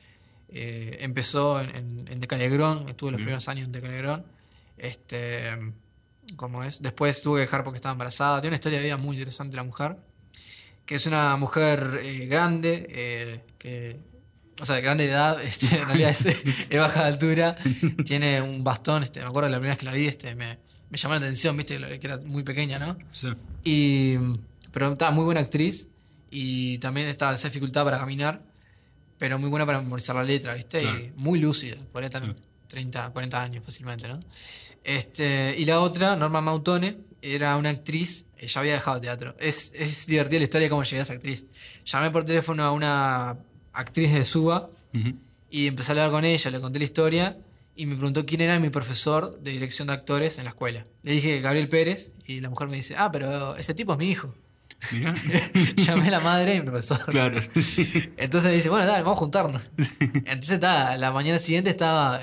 eh, 0.49 0.99
empezó 1.01 1.61
en, 1.61 1.75
en, 1.77 2.09
en 2.09 2.21
Decalegrón, 2.21 2.89
estuvo 2.89 3.11
los 3.11 3.19
Bien. 3.19 3.27
primeros 3.27 3.49
años 3.49 3.67
en 3.67 3.73
Decalegrón. 3.73 4.25
Este, 4.77 5.43
¿cómo 6.37 6.63
es? 6.65 6.83
Después 6.83 7.23
tuve 7.23 7.39
que 7.39 7.47
dejar 7.47 7.65
porque 7.65 7.79
estaba 7.79 7.93
embarazada. 7.93 8.41
Tiene 8.41 8.53
una 8.53 8.57
historia 8.57 8.79
de 8.79 8.85
vida 8.85 8.97
muy 8.97 9.17
interesante 9.17 9.57
la 9.57 9.65
mujer. 9.65 9.97
Que 10.87 10.97
es 10.97 11.07
una 11.07 11.37
mujer 11.37 12.01
eh, 12.03 12.27
grande, 12.27 12.87
eh, 12.91 13.41
que, 13.59 13.99
o 14.63 14.65
sea, 14.65 14.77
de 14.77 14.83
grande 14.83 15.07
edad, 15.07 15.43
este, 15.45 15.77
en 15.77 15.87
realidad 15.87 16.11
es 16.11 16.25
de 16.69 16.79
baja 16.79 17.05
altura. 17.05 17.57
Tiene 18.05 18.41
un 18.41 18.63
bastón, 18.63 19.03
este, 19.03 19.21
me 19.21 19.27
acuerdo 19.27 19.49
de 19.49 19.53
la 19.53 19.59
primera 19.59 19.73
vez 19.73 19.79
que 19.81 19.87
la 19.87 19.93
vi, 19.93 20.07
este, 20.07 20.37
me, 20.37 20.57
me 20.89 20.97
llamó 20.97 21.15
la 21.15 21.21
atención, 21.21 21.57
viste, 21.57 21.79
que 21.99 22.07
era 22.07 22.19
muy 22.19 22.45
pequeña, 22.45 22.79
¿no? 22.79 22.97
Sí. 23.13 23.27
Y 23.65 24.17
Pero 24.73 24.93
estaba 24.93 25.11
muy 25.11 25.25
buena 25.25 25.41
actriz 25.41 25.89
y 26.31 26.79
también 26.79 27.09
estaba 27.09 27.35
esa 27.35 27.49
dificultad 27.49 27.83
para 27.83 27.99
caminar, 27.99 28.41
pero 29.19 29.37
muy 29.37 29.51
buena 29.51 29.67
para 29.67 29.81
memorizar 29.81 30.15
la 30.15 30.23
letra, 30.23 30.55
¿viste? 30.55 30.85
Y 30.85 31.13
muy 31.17 31.41
lúcida, 31.41 31.77
podría 31.91 32.07
estar 32.07 32.23
30, 32.69 33.11
40 33.11 33.43
años 33.43 33.65
fácilmente, 33.65 34.07
¿no? 34.07 34.21
Este, 34.85 35.57
y 35.59 35.65
la 35.65 35.81
otra, 35.81 36.15
Norma 36.15 36.41
Mautone, 36.41 36.99
era 37.21 37.57
una 37.57 37.71
actriz, 37.71 38.29
ella 38.39 38.61
había 38.61 38.73
dejado 38.75 39.01
teatro. 39.01 39.35
Es, 39.41 39.75
es 39.75 40.07
divertida 40.07 40.39
la 40.39 40.45
historia 40.45 40.67
de 40.67 40.71
cómo 40.71 40.85
llegué 40.85 41.01
a 41.01 41.03
esa 41.03 41.13
actriz. 41.15 41.49
Llamé 41.85 42.11
por 42.11 42.25
teléfono 42.25 42.65
a 42.65 42.73
una 42.73 43.39
actriz 43.73 44.13
de 44.13 44.25
Suba 44.25 44.71
y 45.51 45.67
empecé 45.67 45.91
a 45.91 45.93
hablar 45.93 46.11
con 46.11 46.25
ella, 46.25 46.51
le 46.51 46.61
conté 46.61 46.79
la 46.79 46.85
historia 46.85 47.37
y 47.75 47.87
me 47.87 47.95
preguntó 47.95 48.27
quién 48.27 48.41
era 48.41 48.59
mi 48.59 48.71
profesor 48.71 49.39
de 49.41 49.53
dirección 49.53 49.89
de 49.89 49.95
actores 49.95 50.39
en 50.39 50.45
la 50.45 50.51
escuela. 50.51 50.85
Le 51.03 51.13
dije 51.13 51.41
Gabriel 51.41 51.69
Pérez 51.69 52.13
y 52.27 52.41
la 52.41 52.51
mujer 52.51 52.69
me 52.69 52.77
dice, 52.77 52.95
ah, 52.97 53.11
pero 53.11 53.57
ese 53.57 53.75
tipo 53.75 53.93
es 53.93 53.99
mi 53.99 54.11
hijo. 54.11 54.35
Llamé 55.77 56.09
a 56.09 56.11
la 56.11 56.21
madre 56.21 56.57
y 56.57 56.61
mi 56.61 56.67
profesor. 56.67 57.05
Claro, 57.07 57.39
Entonces 58.17 58.53
dice, 58.53 58.69
bueno, 58.69 58.87
dale, 58.87 59.03
vamos 59.03 59.17
a 59.17 59.21
juntarnos. 59.21 59.63
Entonces 59.77 60.53
estaba, 60.53 60.97
la 60.97 61.13
mañana 61.13 61.39
siguiente 61.39 61.71
estaba 61.71 62.21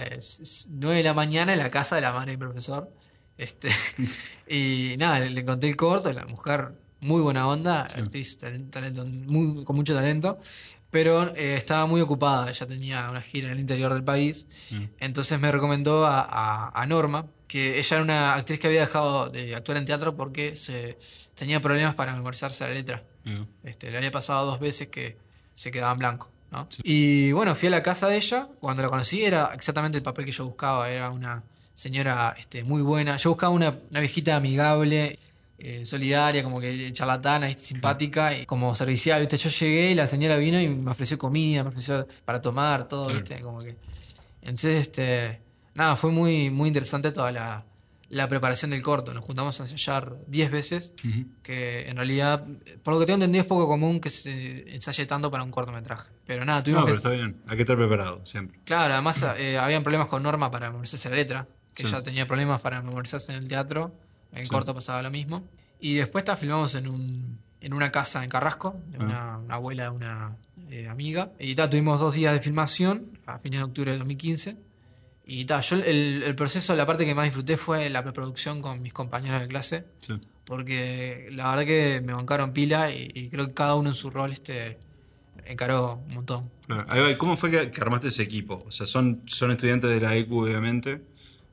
9 0.72 0.98
de 0.98 1.03
la 1.03 1.13
mañana 1.13 1.53
en 1.53 1.60
la 1.60 1.72
casa 1.72 1.96
de 1.96 2.01
la 2.01 2.12
madre 2.12 2.32
de 2.32 2.38
mi 2.38 2.41
profesor. 2.41 2.91
Este, 3.38 3.70
y 4.48 4.96
nada, 4.98 5.20
le, 5.20 5.46
conté 5.46 5.70
el 5.70 5.77
corto, 5.77 6.12
la 6.12 6.25
mujer 6.25 6.74
muy 7.00 7.22
buena 7.22 7.48
onda, 7.48 7.88
talento, 7.88 9.06
muy, 9.06 9.63
con 9.63 9.75
mucho 9.77 9.96
talento, 9.96 10.38
pero 10.91 11.36
eh, 11.36 11.55
estaba 11.55 11.86
muy 11.86 12.01
ocupada, 12.01 12.50
ella 12.50 12.65
tenía 12.65 13.10
una 13.10 13.22
gira 13.22 13.48
en 13.48 13.53
el 13.53 13.60
interior 13.60 13.93
del 13.93 14.03
país, 14.03 14.48
mm. 14.72 14.84
entonces 15.00 15.39
me 15.39 15.51
recomendó 15.51 16.05
a, 16.05 16.72
a, 16.74 16.86
Norma, 16.86 17.27
que 17.48 17.79
ella 17.79 17.96
era 17.98 18.03
una 18.03 18.34
actriz 18.36 18.60
que 18.60 18.67
había 18.67 18.81
dejado 18.81 19.29
de 19.29 19.55
actuar 19.55 19.77
en 19.77 19.86
teatro 19.86 20.15
porque 20.15 20.55
se 20.55 20.98
tenía 21.36 21.60
problemas 21.62 21.96
para 21.96 22.13
memorizarse 22.15 22.63
la 22.65 22.74
letra. 22.74 23.03
Este, 23.63 23.91
le 23.91 23.98
había 23.98 24.12
pasado 24.12 24.46
dos 24.48 24.60
veces 24.60 24.88
que 24.88 25.17
se 25.53 25.72
quedaba 25.72 25.93
en 25.93 26.00
blanco. 26.00 26.31
¿no? 26.51 26.67
Y 26.84 27.31
bueno, 27.31 27.53
fui 27.53 27.67
a 27.67 27.72
la 27.72 27.84
casa 27.84 28.08
de 28.08 28.17
ella, 28.17 28.48
cuando 28.60 28.81
la 28.81 28.89
conocí 28.89 29.24
era 29.24 29.51
exactamente 29.53 29.98
el 30.00 30.03
papel 30.03 30.25
que 30.25 30.31
yo 30.31 30.46
buscaba, 30.46 30.89
era 30.89 31.12
una 31.12 31.43
señora 31.75 32.36
este, 32.38 32.63
muy 32.63 32.81
buena. 32.81 33.17
Yo 33.17 33.29
buscaba 33.29 33.53
una, 33.53 33.77
una 33.89 34.00
viejita 34.00 34.36
amigable, 34.36 35.19
eh, 35.60 35.86
solidaria, 35.86 36.44
como 36.44 36.60
que 36.60 36.92
charlatana, 36.94 37.51
simpática 37.54 38.38
y 38.38 38.46
como 38.46 38.74
servicial. 38.75 39.20
¿viste? 39.20 39.38
Yo 39.38 39.50
llegué 39.50 39.92
y 39.92 39.96
la 39.96 40.08
señora 40.08 40.38
vino 40.38 40.60
y 40.60 40.70
me 40.70 40.92
ofreció 40.92 41.18
comida, 41.18 41.63
me 41.63 41.70
ofreció 41.70 42.08
para 42.25 42.42
tomar, 42.42 42.88
todo, 42.88 43.08
¿viste? 43.08 43.39
Como 43.42 43.62
que. 43.62 43.75
Entonces, 44.42 44.82
este. 44.82 45.42
Nada, 45.75 45.96
fue 45.96 46.12
muy, 46.12 46.50
muy 46.50 46.68
interesante 46.68 47.12
toda 47.12 47.32
la, 47.32 47.66
la 48.10 48.28
preparación 48.28 48.72
del 48.72 48.82
corto. 48.82 49.13
Nos 49.13 49.24
juntamos 49.24 49.60
a 49.60 49.63
ensayar 49.63 50.16
10 50.28 50.51
veces, 50.51 50.96
que 51.44 51.88
en 51.88 51.96
realidad, 51.96 52.46
por 52.84 52.94
lo 52.94 53.00
que 53.00 53.06
tengo 53.06 53.16
entendido, 53.16 53.44
es 53.44 53.48
poco 53.48 53.68
común 53.68 54.00
que 54.00 54.10
se 54.10 54.74
ensaye 54.74 55.06
tanto 55.06 55.30
para 55.32 55.44
un 55.44 55.51
cortometraje. 55.51 56.10
Pero 56.25 56.44
nada, 56.44 56.63
tuvimos. 56.63 56.82
No, 56.82 56.86
pero 56.86 56.98
está 56.98 57.10
bien, 57.12 57.42
hay 57.48 57.56
que 57.56 57.63
estar 57.63 57.78
preparado 57.78 58.25
siempre. 58.25 58.60
Claro, 58.66 58.94
además 58.94 59.25
eh, 59.38 59.58
habían 59.58 59.84
problemas 59.84 60.08
con 60.08 60.24
Norma 60.24 60.51
para 60.51 60.72
memorizarse 60.72 61.10
la 61.10 61.16
letra, 61.16 61.48
que 61.74 61.84
ella 61.84 62.04
tenía 62.04 62.28
problemas 62.28 62.62
para 62.62 62.82
memorizarse 62.82 63.32
en 63.32 63.39
el 63.39 63.48
teatro. 63.48 63.94
En 64.33 64.48
corto 64.48 64.74
pasaba 64.74 65.01
lo 65.01 65.12
mismo. 65.12 65.48
Y 65.79 65.95
después 65.95 66.24
está, 66.24 66.36
filmamos 66.36 66.75
en, 66.75 66.88
un, 66.88 67.39
en 67.62 67.74
una 67.74 67.91
casa 67.91 68.24
en 68.24 68.29
Carrasco, 68.29 68.79
de 68.88 69.00
una, 69.00 69.36
ah. 69.36 69.41
abuela 69.50 69.83
de 69.83 69.89
una 69.89 70.38
eh, 70.69 70.88
amiga. 70.88 71.31
Y 71.39 71.55
tuvimos 71.55 72.00
dos 72.00 72.13
días 72.13 72.33
de 72.33 72.39
filmación 72.39 73.17
a 73.25 73.39
fines 73.39 73.59
de 73.59 73.63
octubre 73.63 73.91
de 73.91 73.98
2015 73.98 74.69
y 75.31 75.45
ta, 75.45 75.62
yo 75.62 75.75
el, 75.75 76.33
proceso, 76.36 76.75
la 76.75 76.88
parte 76.88 77.05
que 77.05 77.13
más 77.13 77.25
disfruté 77.25 77.55
fue 77.55 77.91
la 77.91 78.01
preproducción 78.01 78.63
con 78.63 78.81
mis 78.81 78.93
compañeros 78.93 79.41
de 79.41 79.48
clase. 79.48 79.86
Porque 80.43 81.29
la 81.31 81.51
verdad 81.51 81.65
que 81.65 82.01
me 82.03 82.13
bancaron 82.13 82.51
pila 82.51 82.91
y, 82.91 83.29
creo 83.29 83.45
que 83.45 83.53
cada 83.53 83.75
uno 83.75 83.89
en 83.89 83.95
su 83.95 84.09
rol 84.09 84.31
este, 84.31 84.79
encaró 85.45 86.01
un 86.07 86.15
montón. 86.15 86.50
¿Cómo 87.19 87.38
fue 87.38 87.51
que, 87.51 87.79
armaste 87.79 88.07
ese 88.07 88.24
equipo? 88.24 88.63
O 88.65 88.71
sea, 88.71 88.88
son, 88.88 89.21
son 89.27 89.51
estudiantes 89.51 89.91
de 89.91 90.01
la 90.01 90.15
ECU, 90.15 90.45
obviamente. 90.45 91.03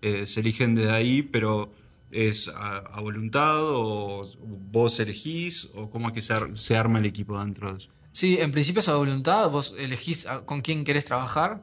Eh, 0.01 0.27
se 0.27 0.41
eligen 0.41 0.75
de 0.75 0.91
ahí, 0.91 1.21
pero 1.21 1.71
¿es 2.11 2.49
a, 2.49 3.01
voluntad 3.01 3.59
o 3.61 4.29
vos 4.41 5.01
elegís? 5.01 5.69
¿O 5.75 5.91
cómo 5.91 6.09
es 6.09 6.15
que 6.15 6.23
se, 6.57 6.77
arma 6.77 6.99
el 6.99 7.07
equipo 7.07 7.39
dentro 7.39 7.73
de 7.73 7.79
eso? 7.79 7.91
Sí, 8.13 8.39
en 8.41 8.51
principio 8.51 8.81
es 8.81 8.89
a 8.89 8.95
voluntad, 8.95 9.51
vos 9.51 9.75
elegís 9.79 10.27
con 10.47 10.63
quién 10.63 10.85
querés 10.85 11.05
trabajar, 11.05 11.63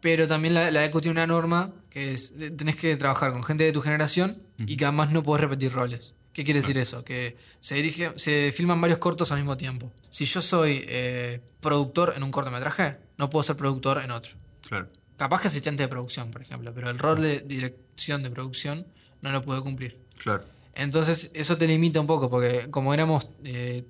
pero 0.00 0.26
también 0.26 0.54
la, 0.54 0.70
la 0.70 0.84
ECU 0.84 1.00
tiene 1.00 1.12
una 1.12 1.26
norma 1.26 1.74
que 1.90 2.14
es, 2.14 2.34
tenés 2.56 2.76
que 2.76 2.96
trabajar 2.96 3.32
con 3.32 3.44
gente 3.44 3.64
de 3.64 3.72
tu 3.72 3.82
generación 3.82 4.42
y 4.58 4.76
que 4.76 4.86
además 4.86 5.12
no 5.12 5.22
podés 5.22 5.42
repetir 5.42 5.72
roles. 5.72 6.14
¿Qué 6.32 6.44
quiere 6.44 6.60
decir 6.60 6.78
eso? 6.78 7.04
Que 7.04 7.36
se 7.60 7.74
dirige, 7.74 8.12
se 8.16 8.52
filman 8.52 8.80
varios 8.80 8.98
cortos 8.98 9.30
al 9.32 9.38
mismo 9.38 9.56
tiempo. 9.58 9.92
Si 10.08 10.24
yo 10.24 10.40
soy 10.40 10.82
eh, 10.88 11.40
productor 11.60 12.14
en 12.16 12.22
un 12.22 12.30
cortometraje, 12.30 12.96
no 13.18 13.28
puedo 13.28 13.42
ser 13.42 13.56
productor 13.56 14.02
en 14.02 14.10
otro. 14.10 14.32
Claro. 14.66 14.88
Capaz 15.18 15.42
que 15.42 15.48
asistente 15.48 15.82
de 15.82 15.88
producción, 15.88 16.30
por 16.30 16.40
ejemplo, 16.40 16.72
pero 16.74 16.88
el 16.88 16.98
rol 16.98 17.20
de 17.20 17.40
dirección 17.40 18.22
de 18.22 18.30
producción 18.30 18.86
no 19.22 19.32
lo 19.32 19.42
puedo 19.42 19.62
cumplir. 19.62 19.98
Claro. 20.18 20.44
Entonces, 20.74 21.30
eso 21.34 21.56
te 21.56 21.66
limita 21.66 22.00
un 22.00 22.06
poco, 22.06 22.28
porque 22.30 22.68
como 22.70 22.92
éramos, 22.94 23.28
eh, 23.44 23.84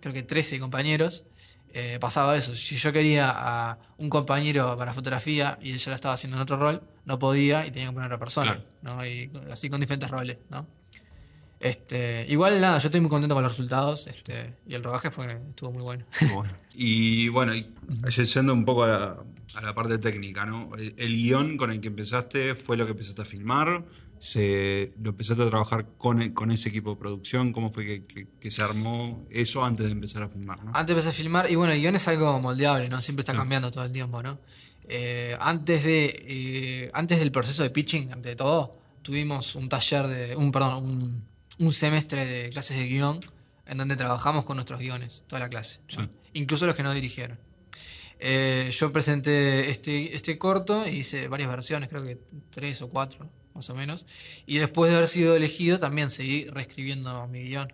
creo 0.00 0.12
que 0.12 0.22
13 0.22 0.58
compañeros, 0.58 1.24
eh, 1.76 1.98
pasaba 2.00 2.36
eso. 2.36 2.54
Si 2.54 2.76
yo 2.76 2.92
quería 2.92 3.30
a 3.30 3.78
un 3.98 4.08
compañero 4.08 4.76
para 4.78 4.92
fotografía 4.92 5.58
y 5.60 5.72
él 5.72 5.78
ya 5.78 5.90
lo 5.90 5.96
estaba 5.96 6.14
haciendo 6.14 6.36
en 6.36 6.42
otro 6.42 6.56
rol, 6.56 6.82
no 7.04 7.18
podía 7.18 7.66
y 7.66 7.72
tenía 7.72 7.88
que 7.88 7.94
poner 7.94 8.12
a 8.12 8.14
otra 8.14 8.18
persona. 8.18 8.62
¿no? 8.82 9.04
Y 9.04 9.30
así 9.50 9.68
con 9.68 9.80
diferentes 9.80 10.08
roles, 10.08 10.38
¿no? 10.50 10.68
Este, 11.58 12.26
igual 12.28 12.60
nada, 12.60 12.78
yo 12.78 12.88
estoy 12.88 13.00
muy 13.00 13.08
contento 13.08 13.34
con 13.34 13.42
los 13.42 13.52
resultados 13.52 14.06
este, 14.06 14.52
y 14.66 14.74
el 14.74 14.84
rodaje 14.84 15.10
fue, 15.10 15.40
estuvo 15.48 15.72
muy 15.72 15.82
bueno. 15.82 16.04
Y 16.74 17.28
bueno, 17.28 17.54
y, 17.54 17.72
yendo 18.10 18.52
un 18.52 18.64
poco 18.64 18.84
a 18.84 19.24
la, 19.62 19.74
parte 19.74 19.98
técnica, 19.98 20.44
¿no? 20.44 20.70
El, 20.76 20.94
el, 20.98 21.14
guion 21.14 21.56
con 21.56 21.70
el 21.70 21.80
que 21.80 21.88
empezaste 21.88 22.54
fue 22.54 22.76
lo 22.76 22.84
que 22.84 22.90
empezaste 22.90 23.22
a 23.22 23.24
filmar 23.24 23.84
se, 24.18 24.92
lo 25.02 25.10
empezaste 25.10 25.42
a 25.42 25.48
trabajar 25.48 25.86
con, 25.98 26.30
con 26.30 26.50
ese 26.50 26.68
equipo 26.68 26.90
de 26.90 26.96
producción? 26.96 27.52
¿Cómo 27.52 27.70
fue 27.70 28.06
que, 28.06 28.50
se 28.50 28.62
armó 28.62 29.26
eso 29.30 29.64
antes 29.64 29.86
de 29.86 29.92
empezar 29.92 30.22
a 30.22 30.28
filmar? 30.28 30.58
Antes 30.72 30.86
de 30.86 30.92
empezar 30.92 31.10
a 31.10 31.14
filmar, 31.14 31.50
y 31.50 31.54
bueno, 31.54 31.72
el 31.72 31.80
guion 31.80 31.96
es 31.96 32.08
algo 32.08 32.40
moldeable, 32.40 32.88
¿no? 32.88 33.00
Siempre 33.00 33.20
está 33.20 33.34
cambiando 33.34 33.70
todo 33.70 33.84
el 33.84 33.92
tiempo, 33.92 34.22
¿no? 34.22 34.38
Eh, 34.86 35.36
antes, 35.40 35.84
de, 35.84 36.24
eh, 36.26 36.90
antes 36.92 37.18
del 37.18 37.32
proceso 37.32 37.62
de 37.62 37.70
pitching, 37.70 38.12
ante 38.12 38.36
todo, 38.36 38.72
tuvimos 39.02 39.54
un 39.54 39.68
taller 39.68 40.06
de, 40.06 40.36
un, 40.36 40.52
perdón, 40.52 41.24
un, 41.58 41.72
semestre 41.72 42.26
de 42.26 42.50
clases 42.50 42.76
de 42.78 42.86
guion 42.86 43.20
en 43.66 43.78
donde 43.78 43.96
trabajamos 43.96 44.44
con 44.44 44.56
nuestros 44.56 44.80
guiones, 44.80 45.24
toda 45.26 45.40
la 45.40 45.48
clase, 45.48 45.80
incluso 46.34 46.66
los 46.66 46.74
que 46.74 46.82
no 46.82 46.92
dirigieron. 46.92 47.38
Eh, 48.18 48.70
yo 48.72 48.92
presenté 48.92 49.70
este, 49.70 50.14
este 50.14 50.38
corto, 50.38 50.86
hice 50.86 51.28
varias 51.28 51.48
versiones, 51.48 51.88
creo 51.88 52.04
que 52.04 52.18
tres 52.50 52.80
o 52.82 52.88
cuatro, 52.88 53.28
más 53.54 53.70
o 53.70 53.74
menos. 53.74 54.06
Y 54.46 54.58
después 54.58 54.90
de 54.90 54.96
haber 54.96 55.08
sido 55.08 55.36
elegido, 55.36 55.78
también 55.78 56.10
seguí 56.10 56.46
reescribiendo 56.46 57.26
mi 57.28 57.44
guion. 57.44 57.72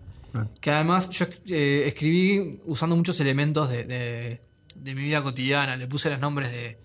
Que 0.61 0.71
además 0.71 1.11
yo 1.11 1.27
eh, 1.49 1.85
escribí 1.87 2.61
usando 2.65 2.95
muchos 2.95 3.19
elementos 3.21 3.69
de, 3.69 3.85
de, 3.85 4.95
mi 4.95 5.03
vida 5.03 5.23
cotidiana. 5.23 5.77
Le 5.77 5.89
puse 5.89 6.09
los 6.11 6.21
nombres 6.21 6.53
de, 6.53 6.79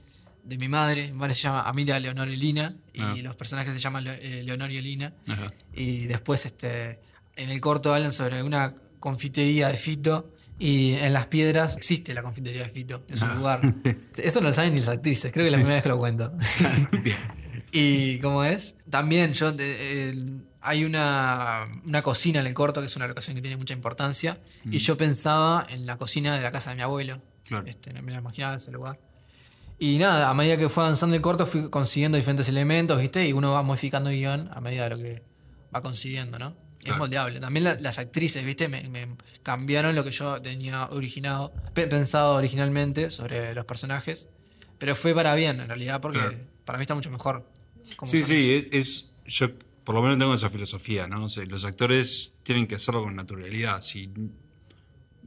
de 0.43 0.57
mi 0.57 0.67
madre. 0.67 1.07
Mi 1.07 1.13
madre 1.13 1.35
se 1.35 1.41
llama 1.41 1.61
Amira 1.61 1.99
Leonor 1.99 2.29
y 2.29 2.37
Lina. 2.37 2.75
Y 2.93 3.01
ah. 3.01 3.13
los 3.21 3.35
personajes 3.35 3.73
se 3.73 3.79
llaman 3.79 4.05
eh, 4.07 4.41
Leonor 4.43 4.71
y 4.71 4.81
Lina. 4.81 5.13
Y 5.73 6.05
después 6.05 6.45
este, 6.45 6.99
en 7.35 7.49
el 7.49 7.61
corto 7.61 7.93
hablan 7.93 8.13
sobre 8.13 8.41
una 8.41 8.73
confitería 8.99 9.67
de 9.67 9.77
Fito. 9.77 10.31
Y 10.57 10.93
en 10.93 11.11
las 11.11 11.27
piedras 11.27 11.75
existe 11.75 12.13
la 12.13 12.23
confitería 12.23 12.63
de 12.63 12.69
Fito, 12.69 13.03
en 13.09 13.17
su 13.17 13.25
ah. 13.25 13.35
lugar. 13.35 13.61
Eso 14.17 14.39
no 14.39 14.47
lo 14.47 14.53
saben 14.53 14.73
ni 14.73 14.79
las 14.79 14.87
actrices, 14.87 15.33
creo 15.33 15.43
que 15.43 15.47
es 15.47 15.51
la 15.51 15.57
primera 15.57 15.75
vez 15.75 15.83
que 15.83 15.89
lo 15.89 15.97
cuento. 15.97 16.31
Bien. 17.03 17.44
Y 17.75 18.19
como 18.19 18.45
es, 18.45 18.77
también 18.89 19.33
yo 19.33 19.53
hay 20.61 20.85
una, 20.85 21.67
cocina 22.03 22.39
en 22.39 22.47
el 22.47 22.53
corto, 22.53 22.79
que 22.79 22.85
es 22.85 22.95
una 22.95 23.05
locación 23.05 23.35
que 23.35 23.41
tiene 23.41 23.57
mucha 23.57 23.73
importancia, 23.73 24.39
y 24.63 24.77
yo 24.77 24.95
pensaba 24.95 25.67
en 25.69 25.85
la 25.85 25.97
cocina 25.97 26.35
de 26.37 26.41
la 26.41 26.51
casa 26.51 26.69
de 26.69 26.77
mi 26.77 26.83
abuelo. 26.83 27.21
Este, 27.65 27.91
me 28.01 28.13
la 28.13 28.19
imaginaba 28.19 28.55
ese 28.55 28.71
lugar. 28.71 28.97
Y 29.77 29.97
nada, 29.97 30.29
a 30.29 30.33
medida 30.33 30.55
que 30.55 30.69
fue 30.69 30.83
avanzando 30.83 31.17
el 31.17 31.21
corto, 31.21 31.45
fui 31.45 31.69
consiguiendo 31.69 32.15
diferentes 32.15 32.47
elementos, 32.47 32.97
¿viste? 32.97 33.27
Y 33.27 33.33
uno 33.33 33.51
va 33.51 33.61
modificando 33.61 34.09
el 34.09 34.15
guion 34.15 34.49
a 34.53 34.61
medida 34.61 34.85
de 34.85 34.89
lo 34.91 34.97
que 34.97 35.23
va 35.75 35.81
consiguiendo, 35.81 36.39
¿no? 36.39 36.55
Es 36.85 36.97
moldeable. 36.97 37.41
También 37.41 37.65
las 37.81 37.99
actrices, 37.99 38.45
¿viste? 38.45 38.69
Me, 38.69 38.87
me, 38.89 39.17
cambiaron 39.43 39.95
lo 39.95 40.05
que 40.05 40.11
yo 40.11 40.41
tenía 40.41 40.85
originado, 40.91 41.51
pensado 41.73 42.35
originalmente 42.35 43.11
sobre 43.11 43.53
los 43.53 43.65
personajes. 43.65 44.29
Pero 44.77 44.95
fue 44.95 45.13
para 45.13 45.35
bien, 45.35 45.59
en 45.59 45.67
realidad, 45.67 45.99
porque 45.99 46.19
para 46.63 46.77
mí 46.77 46.83
está 46.83 46.95
mucho 46.95 47.11
mejor 47.11 47.54
Sí, 48.05 48.23
sí, 48.23 48.67
es, 48.71 49.11
yo 49.27 49.49
por 49.83 49.95
lo 49.95 50.01
menos 50.01 50.17
tengo 50.17 50.33
esa 50.33 50.49
filosofía, 50.49 51.07
¿no? 51.07 51.27
los 51.47 51.65
actores 51.65 52.33
tienen 52.43 52.67
que 52.67 52.75
hacerlo 52.75 53.03
con 53.03 53.15
naturalidad. 53.15 53.81
Si, 53.81 54.11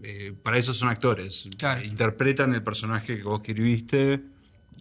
eh, 0.03 0.35
para 0.43 0.59
eso 0.59 0.75
son 0.75 0.89
actores. 0.89 1.49
Interpretan 1.85 2.55
el 2.55 2.63
personaje 2.63 3.17
que 3.17 3.23
vos 3.23 3.41
escribiste 3.41 4.21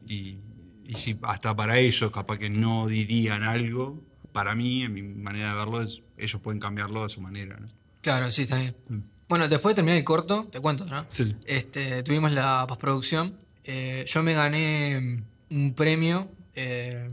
y, 0.08 0.38
y, 0.84 0.94
si 0.94 1.18
hasta 1.24 1.56
para 1.56 1.78
ellos 1.80 2.12
capaz 2.12 2.38
que 2.38 2.50
no 2.50 2.88
dirían 2.88 3.44
algo, 3.44 4.02
para 4.32 4.56
mí, 4.56 4.84
en 4.84 4.94
mi 4.94 5.02
manera 5.02 5.52
de 5.52 5.58
verlo, 5.58 5.88
ellos 6.18 6.42
pueden 6.42 6.60
cambiarlo 6.60 7.04
de 7.04 7.10
su 7.10 7.22
manera. 7.22 7.60
Claro, 8.02 8.30
sí, 8.32 8.44
está 8.44 8.58
bien. 8.58 8.76
Mm. 8.90 9.00
Bueno, 9.30 9.48
después 9.48 9.74
de 9.74 9.78
terminar 9.78 9.98
el 9.98 10.04
corto, 10.04 10.48
te 10.52 10.60
cuento, 10.60 10.86
¿no? 10.86 11.06
Sí, 11.12 11.26
sí. 11.26 11.36
Este, 11.46 12.04
tuvimos 12.04 12.32
la 12.32 12.66
postproducción. 12.68 13.36
Eh, 13.64 14.06
yo 14.08 14.24
me 14.24 14.34
gané 14.34 15.24
un 15.50 15.74
premio 15.74 16.30
eh, 16.56 17.10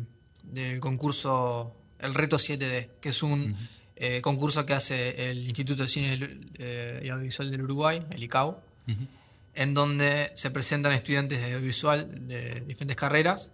del 0.55 0.81
concurso 0.81 1.75
El 1.99 2.15
Reto 2.15 2.37
7D, 2.37 2.91
que 3.01 3.09
es 3.11 3.23
un 3.23 3.57
eh, 3.97 4.21
concurso 4.23 4.65
que 4.67 4.73
hace 4.75 5.31
el 5.31 5.47
Instituto 5.47 5.83
de 5.85 5.89
Cine 5.89 6.41
eh, 6.59 7.01
y 7.05 7.09
Audiovisual 7.09 7.51
del 7.51 7.63
Uruguay, 7.63 8.05
el 8.11 8.23
ICAO, 8.23 8.63
Ujú. 8.89 9.07
en 9.55 9.73
donde 9.75 10.33
se 10.35 10.51
presentan 10.51 10.93
estudiantes 10.93 11.39
de 11.41 11.55
audiovisual 11.55 12.27
de 12.29 12.61
diferentes 12.63 12.97
carreras 12.97 13.53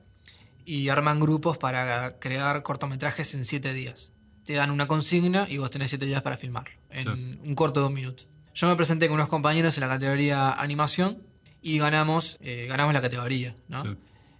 y 0.65 0.89
arman 0.89 1.21
grupos 1.21 1.59
para 1.59 2.19
crear 2.19 2.63
cortometrajes 2.63 3.35
en 3.35 3.45
siete 3.45 3.73
días. 3.75 4.13
Te 4.45 4.55
dan 4.55 4.71
una 4.71 4.87
consigna 4.89 5.47
y 5.49 5.59
vos 5.59 5.71
tenés 5.71 5.91
siete 5.91 6.07
días 6.07 6.23
para 6.23 6.37
filmarlo, 6.37 6.73
en 6.91 7.03
Claro. 7.05 7.19
un 7.45 7.55
corto 7.55 7.81
de 7.81 7.87
un 7.87 7.95
minuto. 7.95 8.25
Yo 8.55 8.67
me 8.69 8.77
presenté 8.77 9.07
con 9.07 9.15
unos 9.15 9.29
compañeros 9.29 9.77
en 9.77 9.83
la 9.83 9.89
categoría 9.89 10.51
animación 10.53 11.23
y 11.63 11.79
ganamos, 11.79 12.39
eh, 12.41 12.67
ganamos 12.69 12.93
la 12.95 13.01
categoría, 13.01 13.55
¿no? 13.69 13.83
Sí. 13.85 13.97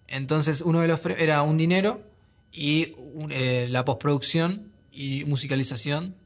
Entonces 0.09 0.63
uno 0.63 0.81
de 0.81 0.89
los 0.89 1.01
era 1.19 1.43
un 1.43 1.57
dinero 1.57 2.03
y 2.53 2.95
eh, 3.31 3.67
la 3.71 3.85
postproducción 3.85 4.73
y 4.93 5.25
musicalización 5.25 6.17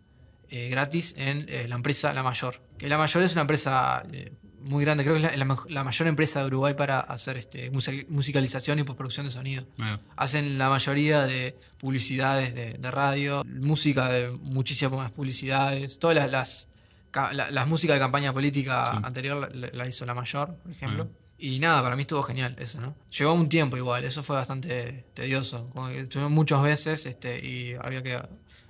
eh, 0.48 0.68
gratis 0.68 1.16
en 1.18 1.46
eh, 1.48 1.66
la 1.68 1.76
empresa 1.76 2.12
La 2.14 2.22
Mayor. 2.22 2.60
Que 2.78 2.88
La 2.88 2.98
Mayor 2.98 3.22
es 3.22 3.32
una 3.32 3.42
empresa 3.42 4.02
eh, 4.12 4.32
muy 4.60 4.82
grande, 4.84 5.04
creo 5.04 5.16
que 5.16 5.26
es 5.26 5.30
la, 5.30 5.36
la 5.36 5.44
mej- 5.44 5.68
la 5.68 5.84
mayor 5.84 6.08
empresa 6.08 6.40
de 6.40 6.46
Uruguay 6.46 6.72
para 6.74 7.00
hacer 7.00 7.36
este, 7.36 7.70
musi- 7.70 8.06
musicalización 8.08 8.78
y 8.78 8.84
postproducción 8.84 9.26
de 9.26 9.32
sonido. 9.32 9.66
Bueno, 9.76 10.00
Hacen 10.16 10.56
la 10.56 10.70
mayoría 10.70 11.26
de 11.26 11.54
publicidades 11.78 12.54
de, 12.54 12.72
de 12.74 12.90
radio, 12.90 13.42
música 13.44 14.08
de 14.08 14.30
muchísimas 14.30 15.10
publicidades, 15.12 15.98
todas 15.98 16.16
las, 16.16 16.30
las, 16.30 16.68
ca- 17.10 17.32
la- 17.34 17.50
las 17.50 17.66
músicas 17.68 17.96
de 17.96 18.00
campaña 18.00 18.32
política 18.32 18.90
Sí. 18.92 18.98
anterior 19.02 19.54
la, 19.54 19.68
la 19.72 19.86
hizo 19.86 20.06
La 20.06 20.14
Mayor, 20.14 20.54
por 20.56 20.72
ejemplo. 20.72 21.10
Ah. 21.12 21.23
Y 21.38 21.58
nada, 21.58 21.82
para 21.82 21.96
mí 21.96 22.02
estuvo 22.02 22.22
genial 22.22 22.54
eso, 22.58 22.80
¿no? 22.80 22.94
Llevó 23.10 23.34
un 23.34 23.48
tiempo 23.48 23.76
igual, 23.76 24.04
eso 24.04 24.22
fue 24.22 24.36
bastante 24.36 25.04
tedioso. 25.14 25.68
Como 25.72 25.88
que 25.88 26.00
estuvimos 26.00 26.30
muchas 26.32 26.62
veces 26.62 27.06
este, 27.06 27.44
y 27.44 27.74
había 27.74 28.02
que... 28.02 28.18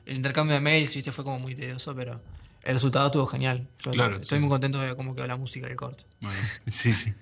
El 0.07 0.17
intercambio 0.17 0.55
de 0.55 0.61
mails, 0.61 0.95
viste, 0.95 1.13
fue 1.13 1.25
como 1.25 1.39
muy 1.39 1.55
tedioso, 1.55 1.95
pero 1.95 2.21
el 2.63 2.73
resultado 2.75 3.07
estuvo 3.07 3.27
genial. 3.27 3.69
Yo 3.81 3.91
Claro, 3.93 4.17
Estoy 4.17 4.39
sí. 4.39 4.41
muy 4.41 4.49
contento 4.51 4.81
de 4.81 4.97
cómo 4.97 5.15
quedó 5.15 5.27
la 5.27 5.37
música 5.37 5.67
del 5.67 5.77
corto. 5.77 6.05
bueno. 6.21 6.37
Sí, 6.67 6.95
sí. 6.95 7.13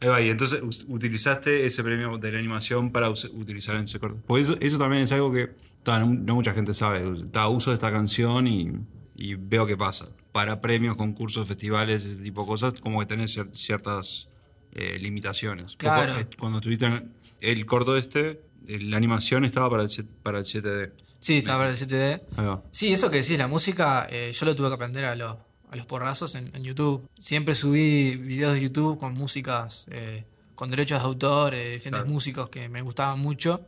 Ahí 0.00 0.08
va, 0.08 0.20
y 0.20 0.30
entonces 0.30 0.62
utilizaste 0.88 1.66
ese 1.66 1.82
premio 1.84 2.16
de 2.18 2.32
la 2.32 2.38
animación 2.38 2.90
para 2.90 3.10
utilizar 3.10 3.76
en 3.76 3.84
ese 3.84 3.98
corto. 3.98 4.18
Porque 4.26 4.42
eso, 4.42 4.56
eso 4.60 4.78
también 4.78 5.02
es 5.02 5.12
algo 5.12 5.30
que 5.32 5.50
no, 5.86 6.06
no 6.06 6.34
mucha 6.34 6.52
gente 6.54 6.72
sabe. 6.74 7.02
Ta, 7.30 7.48
uso 7.48 7.70
de 7.70 7.74
esta 7.74 7.92
canción 7.92 8.46
y, 8.46 8.72
y 9.14 9.34
veo 9.34 9.66
qué 9.66 9.76
pasa. 9.76 10.08
Para 10.32 10.60
premios, 10.60 10.96
concursos, 10.96 11.46
festivales, 11.46 12.04
ese 12.04 12.22
tipo 12.22 12.42
de 12.42 12.46
cosas, 12.48 12.74
como 12.80 12.98
que 13.00 13.06
tenés 13.06 13.36
cier- 13.36 13.52
ciertas 13.52 14.28
eh, 14.74 14.98
limitaciones. 15.00 15.76
Claro. 15.76 16.16
eh, 16.18 16.26
Cuando 16.38 16.58
estuviste 16.58 16.86
en 16.86 17.12
el 17.40 17.66
corto 17.66 17.96
este, 17.96 18.42
eh, 18.68 18.80
la 18.80 18.96
animación 18.96 19.44
estaba 19.44 19.68
para 19.70 19.82
el, 19.84 19.88
para 20.22 20.38
el 20.38 20.44
7D. 20.44 20.92
Sí, 21.20 21.38
estaba 21.38 21.58
para 21.64 21.70
el 21.70 21.76
7D. 21.76 22.20
Ahí 22.36 22.46
va. 22.46 22.62
Sí, 22.70 22.92
eso 22.92 23.10
que 23.10 23.18
decís, 23.18 23.38
la 23.38 23.48
música, 23.48 24.06
eh, 24.10 24.32
yo 24.32 24.46
lo 24.46 24.54
tuve 24.56 24.68
que 24.68 24.74
aprender 24.74 25.04
a, 25.04 25.14
los 25.14 25.36
a 25.70 25.76
los 25.76 25.86
porrazos 25.86 26.34
en, 26.34 26.50
en 26.54 26.64
YouTube. 26.64 27.08
Siempre 27.18 27.54
subí 27.54 28.16
videos 28.16 28.54
de 28.54 28.60
YouTube 28.62 28.98
con 28.98 29.14
músicas, 29.14 29.86
eh, 29.92 30.24
con 30.54 30.70
derechos 30.70 30.98
de 31.00 31.04
autor, 31.04 31.52
diferentes 31.54 31.90
Claro. 31.90 32.06
músicos 32.06 32.48
que 32.48 32.68
me 32.68 32.82
gustaban 32.82 33.18
mucho. 33.20 33.60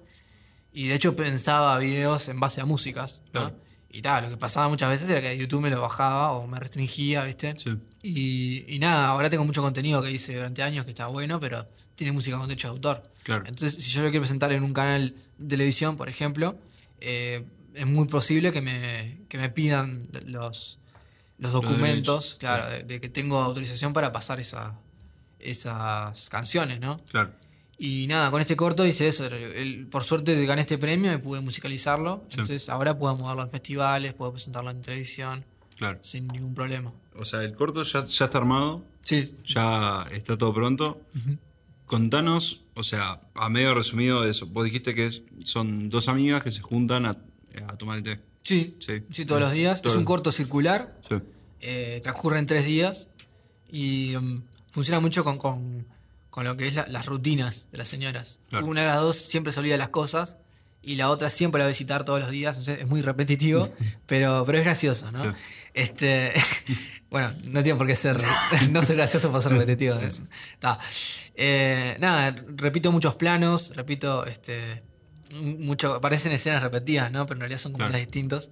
Y 0.72 0.88
de 0.88 0.94
hecho 0.94 1.14
pensaba 1.14 1.78
videos 1.78 2.28
en 2.28 2.40
base 2.40 2.60
a 2.60 2.64
músicas, 2.64 3.22
¿no? 3.32 3.40
Claro. 3.42 3.56
Y 3.94 4.00
tal, 4.00 4.24
lo 4.24 4.30
que 4.30 4.38
pasaba 4.38 4.68
muchas 4.68 4.88
veces 4.88 5.08
era 5.10 5.20
que 5.20 5.36
YouTube 5.36 5.60
me 5.60 5.70
lo 5.70 5.80
bajaba 5.80 6.32
o 6.32 6.46
me 6.46 6.58
restringía, 6.58 7.24
¿viste? 7.24 7.54
Sí. 7.58 7.78
Y, 8.02 8.74
y 8.74 8.78
nada, 8.78 9.08
ahora 9.08 9.28
tengo 9.28 9.44
mucho 9.44 9.60
contenido 9.60 10.02
que 10.02 10.10
hice 10.10 10.34
durante 10.34 10.62
años 10.62 10.84
que 10.84 10.90
está 10.90 11.08
bueno, 11.08 11.38
pero 11.38 11.68
tiene 11.94 12.12
música 12.12 12.38
con 12.38 12.48
derecho 12.48 12.68
de 12.68 12.72
autor. 12.72 13.02
Claro. 13.22 13.44
Entonces, 13.46 13.84
si 13.84 13.90
yo 13.90 14.02
lo 14.02 14.08
quiero 14.08 14.22
presentar 14.22 14.50
en 14.52 14.62
un 14.62 14.72
canal 14.72 15.14
de 15.36 15.48
televisión, 15.48 15.96
por 15.98 16.08
ejemplo, 16.08 16.58
eh, 17.00 17.44
es 17.74 17.86
muy 17.86 18.06
posible 18.06 18.50
que 18.50 18.62
me, 18.62 19.18
que 19.28 19.36
me 19.36 19.50
pidan 19.50 20.08
los, 20.24 20.78
los 21.38 21.52
documentos, 21.52 22.36
claro, 22.40 22.64
sí. 22.70 22.78
de, 22.78 22.84
de 22.84 23.00
que 23.00 23.10
tengo 23.10 23.38
autorización 23.40 23.92
para 23.92 24.10
pasar 24.10 24.40
esa, 24.40 24.74
esas 25.38 26.30
canciones, 26.30 26.80
¿no? 26.80 27.04
Claro. 27.10 27.32
Y 27.78 28.06
nada, 28.06 28.30
con 28.30 28.40
este 28.40 28.54
corto 28.56 28.86
hice 28.86 29.08
eso. 29.08 29.26
El- 29.26 29.86
por 29.88 30.04
suerte 30.04 30.44
gané 30.46 30.60
este 30.62 30.78
premio 30.78 31.12
y 31.12 31.18
pude 31.18 31.40
musicalizarlo. 31.40 32.22
Sí. 32.28 32.32
Entonces 32.34 32.68
ahora 32.68 32.96
puedo 32.98 33.16
moverlo 33.16 33.42
en 33.42 33.50
festivales, 33.50 34.12
puedo 34.14 34.32
presentarlo 34.32 34.70
en 34.70 34.82
televisión 34.82 35.44
Claro. 35.76 35.98
sin 36.02 36.28
ningún 36.28 36.54
problema. 36.54 36.92
O 37.16 37.24
sea, 37.24 37.42
el 37.42 37.54
corto 37.54 37.82
ya, 37.82 38.06
ya 38.06 38.24
está 38.26 38.38
armado, 38.38 38.84
Sí, 39.04 39.34
ya 39.44 40.04
está 40.12 40.38
todo 40.38 40.54
pronto. 40.54 41.00
Contanos, 41.86 42.62
o 42.74 42.84
sea, 42.84 43.20
a 43.34 43.48
medio 43.48 43.74
resumido 43.74 44.22
de 44.22 44.30
eso. 44.30 44.46
Vos 44.46 44.64
dijiste 44.64 44.94
que 44.94 45.06
es- 45.06 45.22
son 45.44 45.90
dos 45.90 46.08
amigas 46.08 46.42
que 46.42 46.52
se 46.52 46.60
juntan 46.62 47.04
a, 47.06 47.10
a 47.68 47.76
tomar 47.76 47.96
el 47.98 48.02
té. 48.02 48.20
sí, 48.42 48.76
Sí. 48.80 49.02
sí, 49.10 49.24
todos 49.26 49.40
los 49.40 49.52
días. 49.52 49.82
Todos 49.82 49.94
es 49.96 49.98
un 49.98 50.04
corto 50.04 50.30
circular, 50.32 50.98
Sí. 51.08 51.16
eh, 51.60 52.00
transcurre 52.02 52.38
en 52.38 52.46
tres 52.46 52.64
días 52.64 53.08
y 53.70 54.14
mm, 54.18 54.42
funciona 54.70 55.00
mucho 55.00 55.22
con, 55.24 55.36
con, 55.38 55.86
con 56.32 56.44
lo 56.44 56.56
que 56.56 56.66
es 56.66 56.74
la- 56.74 56.86
las 56.88 57.04
rutinas 57.04 57.68
de 57.72 57.76
las 57.78 57.88
señoras. 57.88 58.40
Claro. 58.48 58.64
Una 58.66 58.80
de 58.80 58.86
las 58.86 58.96
dos 59.00 59.16
siempre 59.16 59.52
se 59.52 59.60
olvida 59.60 59.76
las 59.76 59.90
cosas 59.90 60.38
y 60.80 60.94
la 60.96 61.10
otra 61.10 61.28
siempre 61.28 61.58
la 61.58 61.64
va 61.64 61.68
a 61.68 61.72
visitar 61.76 62.04
todos 62.06 62.20
los 62.20 62.30
días. 62.30 62.56
Entonces, 62.56 62.80
es 62.82 62.88
muy 62.88 63.02
repetitivo, 63.02 63.68
pero, 64.06 64.42
pero 64.46 64.56
es 64.58 64.64
gracioso, 64.64 65.12
¿no? 65.12 65.22
Sí. 65.22 65.28
Este, 65.74 66.32
bueno, 67.10 67.34
no 67.44 67.62
tiene 67.62 67.76
por 67.76 67.86
qué 67.86 67.94
ser, 67.94 68.16
no 68.70 68.82
ser 68.82 68.96
gracioso 68.96 69.30
por 69.30 69.42
ser 69.42 69.52
repetitivo. 69.52 69.94
sí, 69.94 70.06
¿eh? 70.06 70.10
sí. 70.10 70.22
Eh, 71.34 71.96
nada, 72.00 72.34
repito 72.56 72.90
muchos 72.92 73.14
planos, 73.14 73.72
repito, 73.76 74.24
este, 74.26 74.82
mucho, 75.34 76.00
parecen 76.00 76.32
escenas 76.32 76.62
repetidas, 76.62 77.12
¿no? 77.12 77.26
Pero 77.26 77.36
en 77.36 77.40
realidad 77.42 77.58
son 77.60 77.72
como 77.72 77.86
Claro. 77.88 77.98
distintos. 77.98 78.50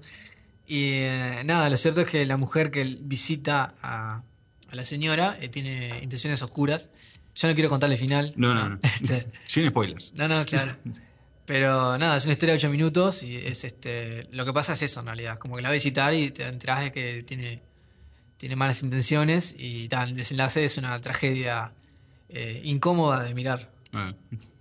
Y 0.66 0.84
eh, 0.92 1.42
nada, 1.44 1.68
lo 1.68 1.76
cierto 1.76 2.02
es 2.02 2.06
que 2.08 2.24
la 2.26 2.36
mujer 2.36 2.70
que 2.70 2.84
visita 3.00 3.74
a, 3.82 4.22
a 4.70 4.74
la 4.74 4.84
señora 4.84 5.36
eh, 5.40 5.48
tiene 5.48 5.98
intenciones 6.02 6.42
oscuras. 6.42 6.90
Yo 7.40 7.48
no 7.48 7.54
quiero 7.54 7.70
contarle 7.70 7.94
el 7.94 8.00
final. 8.00 8.32
No, 8.36 8.54
no, 8.54 8.68
no. 8.68 8.78
Este, 9.00 9.26
Sin 9.46 9.68
spoilers. 9.68 10.12
no, 10.14 10.28
no, 10.28 10.44
claro. 10.44 10.72
Pero 11.46 11.98
nada, 11.98 12.16
es 12.16 12.24
una 12.24 12.32
historia 12.34 12.52
de 12.54 12.58
8 12.58 12.70
minutos 12.70 13.22
y 13.22 13.36
es 13.36 13.64
este. 13.64 14.28
Lo 14.30 14.44
que 14.44 14.52
pasa 14.52 14.74
es 14.74 14.82
eso 14.82 15.00
en 15.00 15.06
realidad. 15.06 15.38
Como 15.38 15.56
que 15.56 15.62
la 15.62 15.68
va 15.68 15.72
a 15.72 15.74
visitar 15.74 16.14
y 16.14 16.30
te 16.30 16.46
enterás 16.46 16.84
de 16.84 16.92
que 16.92 17.22
tiene, 17.24 17.62
tiene 18.36 18.56
malas 18.56 18.82
intenciones 18.82 19.56
y 19.58 19.88
tal. 19.88 20.10
El 20.10 20.16
desenlace 20.16 20.64
es 20.64 20.76
una 20.78 21.00
tragedia 21.00 21.72
eh, 22.28 22.60
incómoda 22.64 23.22
de 23.24 23.34
mirar. 23.34 23.70
Ah. 23.92 24.14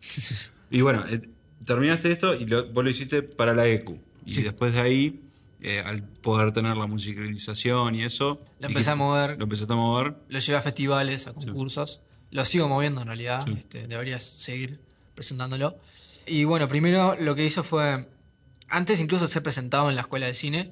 y 0.71 0.81
bueno, 0.81 1.05
eh, 1.07 1.21
terminaste 1.63 2.11
esto 2.11 2.33
y 2.33 2.45
lo- 2.45 2.67
vos 2.71 2.83
lo 2.83 2.89
hiciste 2.89 3.21
para 3.21 3.53
la 3.53 3.67
EQ. 3.67 3.89
Y 4.25 4.33
Sí. 4.35 4.41
después 4.43 4.73
de 4.73 4.81
ahí, 4.81 5.21
eh, 5.61 5.83
al 5.85 6.01
poder 6.03 6.53
tener 6.53 6.75
la 6.77 6.87
musicalización 6.87 7.93
y 7.95 8.03
eso. 8.03 8.41
Lo 8.59 8.67
empecé 8.67 8.89
a 8.91 8.95
mover. 8.95 9.37
Lo 9.37 9.43
empezaste 9.43 9.73
a 9.73 9.75
mover. 9.75 10.15
Lo 10.29 10.39
llevé 10.39 10.57
a 10.57 10.61
festivales, 10.61 11.27
a 11.27 11.33
concursos. 11.33 12.01
Lo 12.31 12.45
sigo 12.45 12.67
moviendo 12.67 13.01
en 13.01 13.07
realidad. 13.07 13.43
Sí. 13.45 13.55
Este, 13.57 13.87
deberías 13.87 14.23
seguir 14.23 14.79
presentándolo. 15.15 15.77
Y 16.25 16.43
bueno, 16.43 16.67
primero 16.67 17.15
lo 17.19 17.35
que 17.35 17.45
hizo 17.45 17.63
fue. 17.63 18.07
Antes 18.67 18.99
incluso 18.99 19.25
de 19.25 19.31
ser 19.31 19.41
presentado 19.41 19.89
en 19.89 19.95
la 19.95 20.01
escuela 20.01 20.27
de 20.27 20.35
cine, 20.35 20.71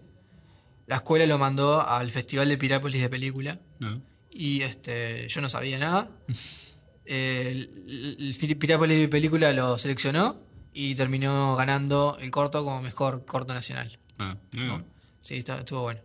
la 0.86 0.98
escuela 0.98 1.26
lo 1.26 1.38
mandó 1.38 1.88
al 1.88 2.12
Festival 2.12 2.48
de 2.48 2.58
Pirápolis 2.58 3.02
de 3.02 3.10
Película. 3.10 3.60
¿no? 3.80 4.02
Y 4.32 4.62
este, 4.62 5.28
yo 5.30 5.42
no 5.42 5.50
sabía 5.50 5.80
nada. 5.80 6.10
El, 7.06 7.86
el 8.20 8.58
Pirápolis 8.58 9.00
de 9.00 9.08
Película 9.08 9.54
lo 9.54 9.78
seleccionó 9.78 10.42
y 10.74 10.94
terminó 10.94 11.56
ganando 11.56 12.18
el 12.20 12.30
corto 12.32 12.66
como 12.66 12.82
mejor 12.82 13.26
corto 13.26 13.54
nacional. 13.54 13.98
Ah, 14.20 14.36
mira. 14.52 14.84
Sí, 15.22 15.36
estuvo 15.36 15.84
bueno. 15.84 16.02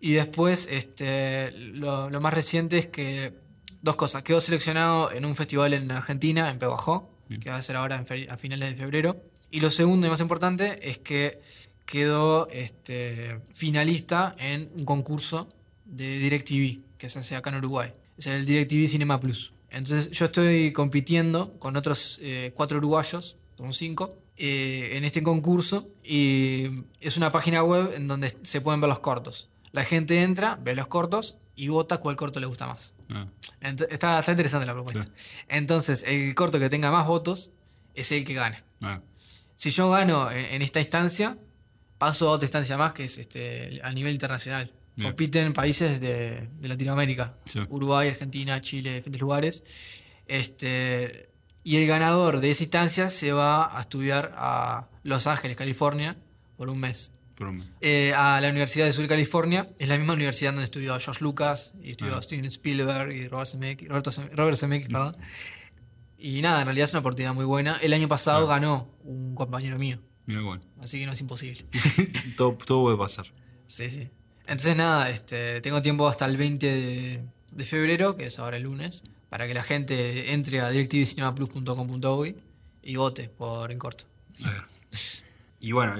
Y 0.00 0.14
después, 0.14 0.68
este, 0.70 1.52
lo, 1.52 2.10
lo 2.10 2.20
más 2.20 2.34
reciente 2.34 2.76
es 2.76 2.88
que 2.88 3.34
dos 3.82 3.96
cosas. 3.96 4.22
Quedó 4.22 4.40
seleccionado 4.40 5.12
en 5.12 5.24
un 5.24 5.36
festival 5.36 5.74
en 5.74 5.90
Argentina, 5.90 6.50
en 6.50 6.58
Peguajó, 6.58 7.10
que 7.40 7.50
va 7.50 7.56
a 7.56 7.62
ser 7.62 7.76
ahora 7.76 7.96
en 7.96 8.30
a 8.30 8.36
finales 8.36 8.70
de 8.70 8.76
febrero. 8.76 9.22
Y 9.50 9.60
lo 9.60 9.70
segundo 9.70 10.06
y 10.06 10.10
más 10.10 10.20
importante 10.20 10.88
es 10.88 10.98
que 10.98 11.40
quedó 11.84 12.48
este, 12.48 13.40
finalista 13.52 14.34
en 14.38 14.70
un 14.74 14.84
concurso 14.84 15.48
de 15.84 16.18
DirecTV 16.18 16.96
que 16.96 17.08
se 17.08 17.18
hace 17.18 17.36
acá 17.36 17.50
en 17.50 17.56
Uruguay. 17.56 17.92
Es 18.16 18.28
el 18.28 18.46
DirecTV 18.46 18.88
Cinema 18.88 19.20
Plus. 19.20 19.52
Entonces 19.70 20.10
yo 20.10 20.26
estoy 20.26 20.72
compitiendo 20.72 21.58
con 21.58 21.76
otros 21.76 22.20
eh, 22.22 22.52
cuatro 22.54 22.78
uruguayos, 22.78 23.36
son 23.56 23.72
cinco, 23.72 24.18
eh, 24.36 24.96
en 24.96 25.04
este 25.04 25.22
concurso 25.22 25.90
y 26.02 26.84
es 27.00 27.16
una 27.16 27.32
página 27.32 27.62
web 27.62 27.92
en 27.94 28.08
donde 28.08 28.34
se 28.42 28.60
pueden 28.60 28.80
ver 28.80 28.88
los 28.88 29.00
cortos. 29.00 29.48
La 29.72 29.84
gente 29.84 30.22
entra, 30.22 30.58
ve 30.62 30.74
los 30.74 30.88
cortos 30.88 31.36
y 31.54 31.68
vota 31.68 31.98
cuál 31.98 32.16
corto 32.16 32.40
le 32.40 32.46
gusta 32.46 32.66
más. 32.66 32.96
Ah, 33.10 33.26
está, 33.60 34.20
está 34.20 34.30
interesante 34.32 34.66
la 34.66 34.72
propuesta. 34.72 35.02
Sí. 35.02 35.10
Entonces, 35.48 36.04
el 36.06 36.34
corto 36.34 36.58
que 36.58 36.68
tenga 36.68 36.90
más 36.90 37.06
votos 37.06 37.50
es 37.94 38.10
el 38.12 38.24
que 38.24 38.34
gana. 38.34 38.64
ah, 38.80 39.00
Si 39.54 39.70
yo 39.70 39.90
gano 39.90 40.30
en, 40.30 40.44
en 40.46 40.62
esta 40.62 40.80
instancia, 40.80 41.36
paso 41.98 42.28
a 42.28 42.32
otra 42.32 42.46
instancia 42.46 42.76
más 42.78 42.92
que 42.92 43.04
es 43.04 43.18
este, 43.18 43.80
a 43.84 43.92
nivel 43.92 44.12
internacional. 44.14 44.72
Bien. 44.96 45.10
Compiten 45.10 45.52
países 45.52 46.00
de, 46.00 46.48
de 46.60 46.68
Latinoamérica. 46.68 47.34
Sí. 47.46 47.60
Uruguay, 47.68 48.08
Argentina, 48.08 48.60
Chile, 48.60 48.94
diferentes 48.94 49.20
lugares. 49.20 49.64
Este, 50.26 51.28
y 51.64 51.76
el 51.76 51.86
ganador 51.86 52.40
de 52.40 52.50
esa 52.50 52.62
instancia 52.64 53.08
se 53.10 53.32
va 53.32 53.76
a 53.76 53.82
estudiar 53.82 54.32
a 54.36 54.88
Los 55.02 55.26
Ángeles, 55.26 55.56
California, 55.56 56.16
por 56.56 56.68
un 56.70 56.80
mes. 56.80 57.14
Eh, 57.80 58.12
a 58.14 58.40
la 58.40 58.48
Universidad 58.50 58.86
de 58.86 58.92
Sur 58.92 59.02
de 59.02 59.08
California. 59.08 59.68
Es 59.78 59.88
la 59.88 59.96
misma 59.98 60.12
universidad 60.14 60.50
donde 60.52 60.64
estudió 60.64 60.98
George 60.98 61.22
Lucas 61.24 61.74
y 61.82 61.90
estudió 61.90 62.16
Ah. 62.16 62.22
Steven 62.22 62.44
Spielberg 62.46 63.12
y 63.12 63.28
Robert 63.28 63.48
Zemeckis. 63.48 63.88
Robert 63.88 64.56
Zemeckis, 64.56 64.88
perdón. 64.88 65.16
Y 66.18 66.40
nada, 66.42 66.60
en 66.60 66.66
realidad 66.66 66.84
es 66.84 66.92
una 66.92 67.00
oportunidad 67.00 67.34
muy 67.34 67.44
buena. 67.44 67.78
El 67.82 67.92
año 67.92 68.06
pasado 68.08 68.46
ganó 68.46 68.88
un 69.02 69.34
compañero 69.34 69.76
mío, 69.78 69.98
Mira, 70.26 70.40
bueno. 70.42 70.62
así 70.80 71.00
que 71.00 71.06
no 71.06 71.12
es 71.12 71.20
imposible. 71.20 71.64
todo, 72.36 72.56
todo 72.64 72.82
puede 72.82 72.96
pasar. 72.96 73.26
Sí, 73.66 73.90
sí. 73.90 74.08
Entonces 74.42 74.76
nada, 74.76 75.10
este, 75.10 75.60
tengo 75.60 75.82
tiempo 75.82 76.06
hasta 76.08 76.26
el 76.26 76.36
20 76.36 76.66
de, 76.66 77.24
de 77.52 77.64
febrero, 77.64 78.16
que 78.16 78.26
es 78.26 78.38
ahora 78.38 78.56
el 78.56 78.64
lunes, 78.64 79.04
para 79.28 79.46
que 79.48 79.54
la 79.54 79.62
gente 79.64 80.32
entre 80.32 80.60
a 80.60 80.70
directivicinemaplus.com.uy 80.70 82.36
y 82.82 82.96
vote 82.96 83.28
por 83.28 83.72
En 83.72 83.78
Corto. 83.78 84.04
A 84.44 84.48
ver. 84.50 84.62
Y 85.60 85.72
bueno, 85.72 85.94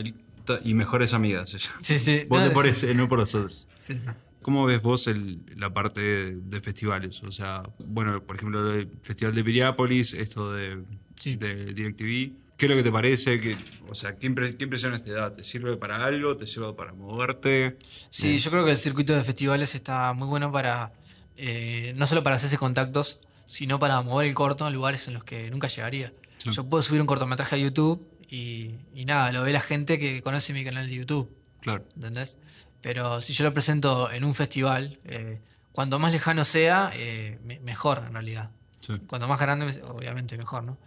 y 0.64 0.74
mejores 0.74 1.12
amigas. 1.14 1.54
ella. 1.54 1.70
Sí, 1.82 1.98
sí. 1.98 2.24
Vote 2.28 2.48
No, 2.48 2.52
por 2.52 2.66
ese, 2.66 2.94
no 2.94 3.08
por 3.08 3.18
los 3.18 3.34
otros. 3.34 3.68
Sí, 3.78 3.98
sí. 3.98 4.08
¿Cómo 4.42 4.64
ves 4.66 4.82
vos 4.82 5.06
el- 5.06 5.40
la 5.56 5.72
parte 5.72 6.00
de, 6.00 6.40
de 6.40 6.60
festivales? 6.60 7.22
O 7.22 7.30
sea, 7.32 7.62
bueno, 7.86 8.22
por 8.24 8.36
ejemplo, 8.36 8.72
el 8.72 8.90
Festival 9.02 9.34
de 9.34 9.44
Piriápolis, 9.44 10.14
esto 10.14 10.52
de, 10.52 10.82
Sí. 11.20 11.36
de 11.36 11.72
DirecTV. 11.74 12.36
¿Qué 12.56 12.66
es 12.66 12.70
lo 12.70 12.76
que 12.76 12.82
te 12.82 12.92
parece? 12.92 13.40
¿Qué, 13.40 13.56
o 13.88 13.94
sea, 13.94 14.18
¿qué, 14.18 14.28
impre- 14.30 14.56
qué 14.56 14.66
te 14.66 15.12
da? 15.12 15.32
¿Te 15.32 15.42
sirve 15.44 15.76
para 15.76 16.04
algo? 16.04 16.36
¿Te 16.36 16.46
sirve 16.46 16.72
para 16.74 16.92
moverte? 16.92 17.76
Sí, 18.10 18.38
yo 18.38 18.50
creo 18.50 18.64
que 18.64 18.70
el 18.72 18.78
circuito 18.78 19.14
de 19.14 19.22
festivales 19.24 19.74
está 19.74 20.12
muy 20.12 20.28
bueno 20.28 20.50
para, 20.52 20.92
eh, 21.36 21.92
no 21.96 22.06
solo 22.06 22.22
para 22.22 22.36
hacerse 22.36 22.58
contactos, 22.58 23.22
sino 23.46 23.78
para 23.78 24.00
mover 24.02 24.28
el 24.28 24.34
corto 24.34 24.66
en 24.66 24.74
lugares 24.74 25.08
en 25.08 25.14
los 25.14 25.24
que 25.24 25.50
nunca 25.50 25.68
llegaría. 25.68 26.12
Sí. 26.38 26.50
Yo 26.52 26.68
puedo 26.68 26.82
subir 26.82 27.00
un 27.00 27.06
cortometraje 27.06 27.54
a 27.56 27.58
YouTube 27.58 28.04
y, 28.34 28.76
y 28.94 29.04
nada, 29.04 29.30
lo 29.32 29.42
ve 29.42 29.52
la 29.52 29.60
gente 29.60 29.98
que 29.98 30.22
conoce 30.22 30.52
mi 30.52 30.64
canal 30.64 30.88
de 30.88 30.94
YouTube. 30.94 31.30
Claro, 31.60 31.84
¿entendés? 31.94 32.38
Pero 32.80 33.20
si 33.20 33.32
yo 33.32 33.44
lo 33.44 33.52
presento 33.52 34.10
en 34.10 34.24
un 34.24 34.34
festival, 34.34 34.98
eh, 35.04 35.40
cuanto 35.72 35.98
más 35.98 36.10
lejano 36.12 36.44
sea, 36.44 36.90
eh, 36.94 37.38
me- 37.44 37.60
mejor 37.60 38.02
en 38.06 38.12
realidad. 38.14 38.50
sí. 38.80 38.94
Cuanto 39.06 39.28
más 39.28 39.38
grande, 39.40 39.66
obviamente 39.84 40.36
mejor, 40.36 40.64
¿no? 40.64 40.78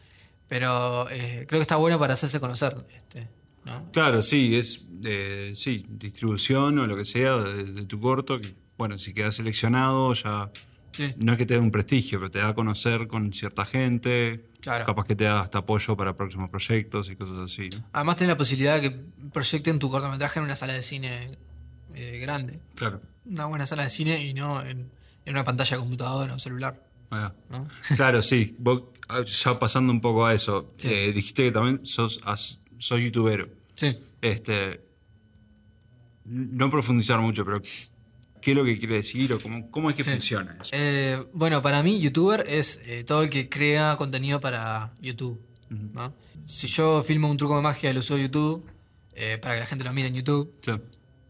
Pero 0.47 1.09
eh, 1.09 1.45
creo 1.47 1.59
que 1.59 1.63
está 1.63 1.77
bueno 1.77 1.97
para 1.97 2.13
hacerse 2.13 2.39
conocer, 2.39 2.75
este, 2.95 3.29
¿no? 3.63 3.89
Claro, 3.91 4.21
sí, 4.21 4.55
es 4.55 4.87
eh, 5.05 5.51
sí, 5.55 5.85
distribución 5.89 6.77
o 6.79 6.85
lo 6.87 6.95
que 6.97 7.05
sea 7.05 7.37
de, 7.37 7.63
de 7.63 7.85
tu 7.85 7.99
corto. 7.99 8.39
Que, 8.39 8.53
bueno, 8.77 8.97
si 8.97 9.13
quedas 9.13 9.35
seleccionado, 9.35 10.13
ya 10.13 10.51
Sí, 10.91 11.13
no 11.17 11.33
es 11.33 11.37
que 11.37 11.45
te 11.45 11.55
dé 11.55 11.59
un 11.59 11.71
prestigio, 11.71 12.19
pero 12.19 12.31
te 12.31 12.39
da 12.39 12.49
a 12.49 12.53
conocer 12.53 13.07
con 13.07 13.33
cierta 13.33 13.65
gente. 13.65 14.45
Claro. 14.65 14.83
Capaz 14.85 15.05
que 15.05 15.15
te 15.15 15.23
da 15.23 15.39
hasta 15.41 15.59
apoyo 15.59 15.95
para 15.95 16.17
próximos 16.17 16.49
proyectos 16.49 17.09
y 17.09 17.15
cosas 17.15 17.37
así. 17.51 17.69
¿no? 17.69 17.85
Además 17.93 18.17
tenés 18.17 18.29
la 18.33 18.37
posibilidad 18.37 18.81
de 18.81 18.81
que 18.81 18.99
proyecten 19.31 19.79
tu 19.79 19.89
cortometraje 19.89 20.39
en 20.39 20.45
una 20.45 20.55
sala 20.57 20.73
de 20.73 20.83
cine 20.83 21.37
eh, 21.93 22.17
grande. 22.19 22.59
Claro. 22.75 22.99
Una 23.25 23.45
buena 23.45 23.65
sala 23.67 23.83
de 23.83 23.89
cine 23.89 24.21
y 24.25 24.33
no 24.33 24.61
en, 24.63 24.91
en 25.25 25.33
una 25.33 25.43
pantalla 25.45 25.77
de 25.77 25.79
computadora 25.79 26.33
o 26.35 26.39
celular, 26.39 26.81
Ah, 27.11 27.31
¿no? 27.49 27.67
Claro, 27.95 28.21
sí. 28.23 28.55
Vos, 28.59 28.83
ah, 29.07 29.21
ya 29.23 29.57
pasando 29.59 29.93
un 29.93 30.01
poco 30.01 30.25
a 30.25 30.33
eso, 30.33 30.73
Sí. 30.77 30.89
eh, 30.91 31.13
dijiste 31.13 31.43
que 31.43 31.51
también 31.51 31.85
sos, 31.85 32.19
as- 32.25 32.61
sos 32.79 32.99
youtubero. 32.99 33.47
Sí. 33.75 33.97
Este, 34.21 34.83
no 36.25 36.69
profundizar 36.71 37.19
mucho, 37.19 37.45
pero 37.45 37.61
¿qué 38.45 38.51
es 38.51 38.57
lo 38.57 38.63
que 38.63 38.77
quiere 38.77 38.93
decir 38.97 39.33
o 39.33 39.39
cómo, 39.39 39.71
cómo 39.71 39.89
es 39.89 39.95
que 39.95 40.03
Sí. 40.03 40.11
funciona 40.11 40.55
eso? 40.61 40.69
Eh, 40.71 41.25
bueno, 41.33 41.63
para 41.63 41.81
mí, 41.81 41.99
youtuber 41.99 42.45
es 42.47 42.87
eh, 42.87 43.03
todo 43.03 43.23
el 43.23 43.31
que 43.31 43.49
crea 43.49 43.97
contenido 43.97 44.39
para 44.39 44.93
YouTube. 45.01 45.41
¿no? 45.69 46.13
Si 46.45 46.67
yo 46.67 47.01
filmo 47.01 47.27
un 47.27 47.37
truco 47.37 47.55
de 47.55 47.63
magia 47.63 47.89
y 47.89 47.93
lo 47.95 48.03
subo 48.03 48.19
a 48.19 48.21
YouTube, 48.21 48.63
eh, 49.15 49.39
para 49.41 49.55
que 49.55 49.61
la 49.61 49.65
gente 49.65 49.83
lo 49.83 49.91
mire 49.93 50.09
en 50.09 50.13
YouTube, 50.15 50.53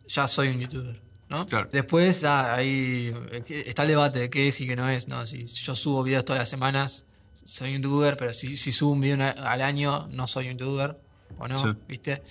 ya 0.10 0.28
soy 0.28 0.50
un 0.50 0.60
youtuber. 0.60 1.00
¿no? 1.30 1.46
Claro. 1.48 1.70
Después 1.72 2.26
ah, 2.26 2.54
ahí 2.54 3.14
está 3.50 3.84
el 3.84 3.88
debate 3.90 4.20
de 4.20 4.30
qué 4.30 4.50
es 4.50 4.60
y 4.60 4.68
qué 4.68 4.76
no 4.76 4.90
es. 4.90 5.08
¿no? 5.08 5.26
Si 5.26 5.46
yo 5.46 5.74
subo 5.74 6.04
videos 6.04 6.26
todas 6.26 6.42
las 6.42 6.50
semanas, 6.50 7.06
soy 7.46 7.76
un 7.76 7.82
youtuber, 7.82 8.18
pero 8.18 8.34
si, 8.34 8.58
si 8.58 8.74
subo 8.74 8.92
un 8.92 9.00
video 9.00 9.34
al 9.38 9.62
año, 9.62 10.08
no 10.12 10.28
soy 10.28 10.50
un 10.50 10.58
youtuber. 10.58 11.00
¿O 11.40 11.48
no? 11.48 11.58
Sí. 11.58 11.70
¿Viste? 11.88 12.22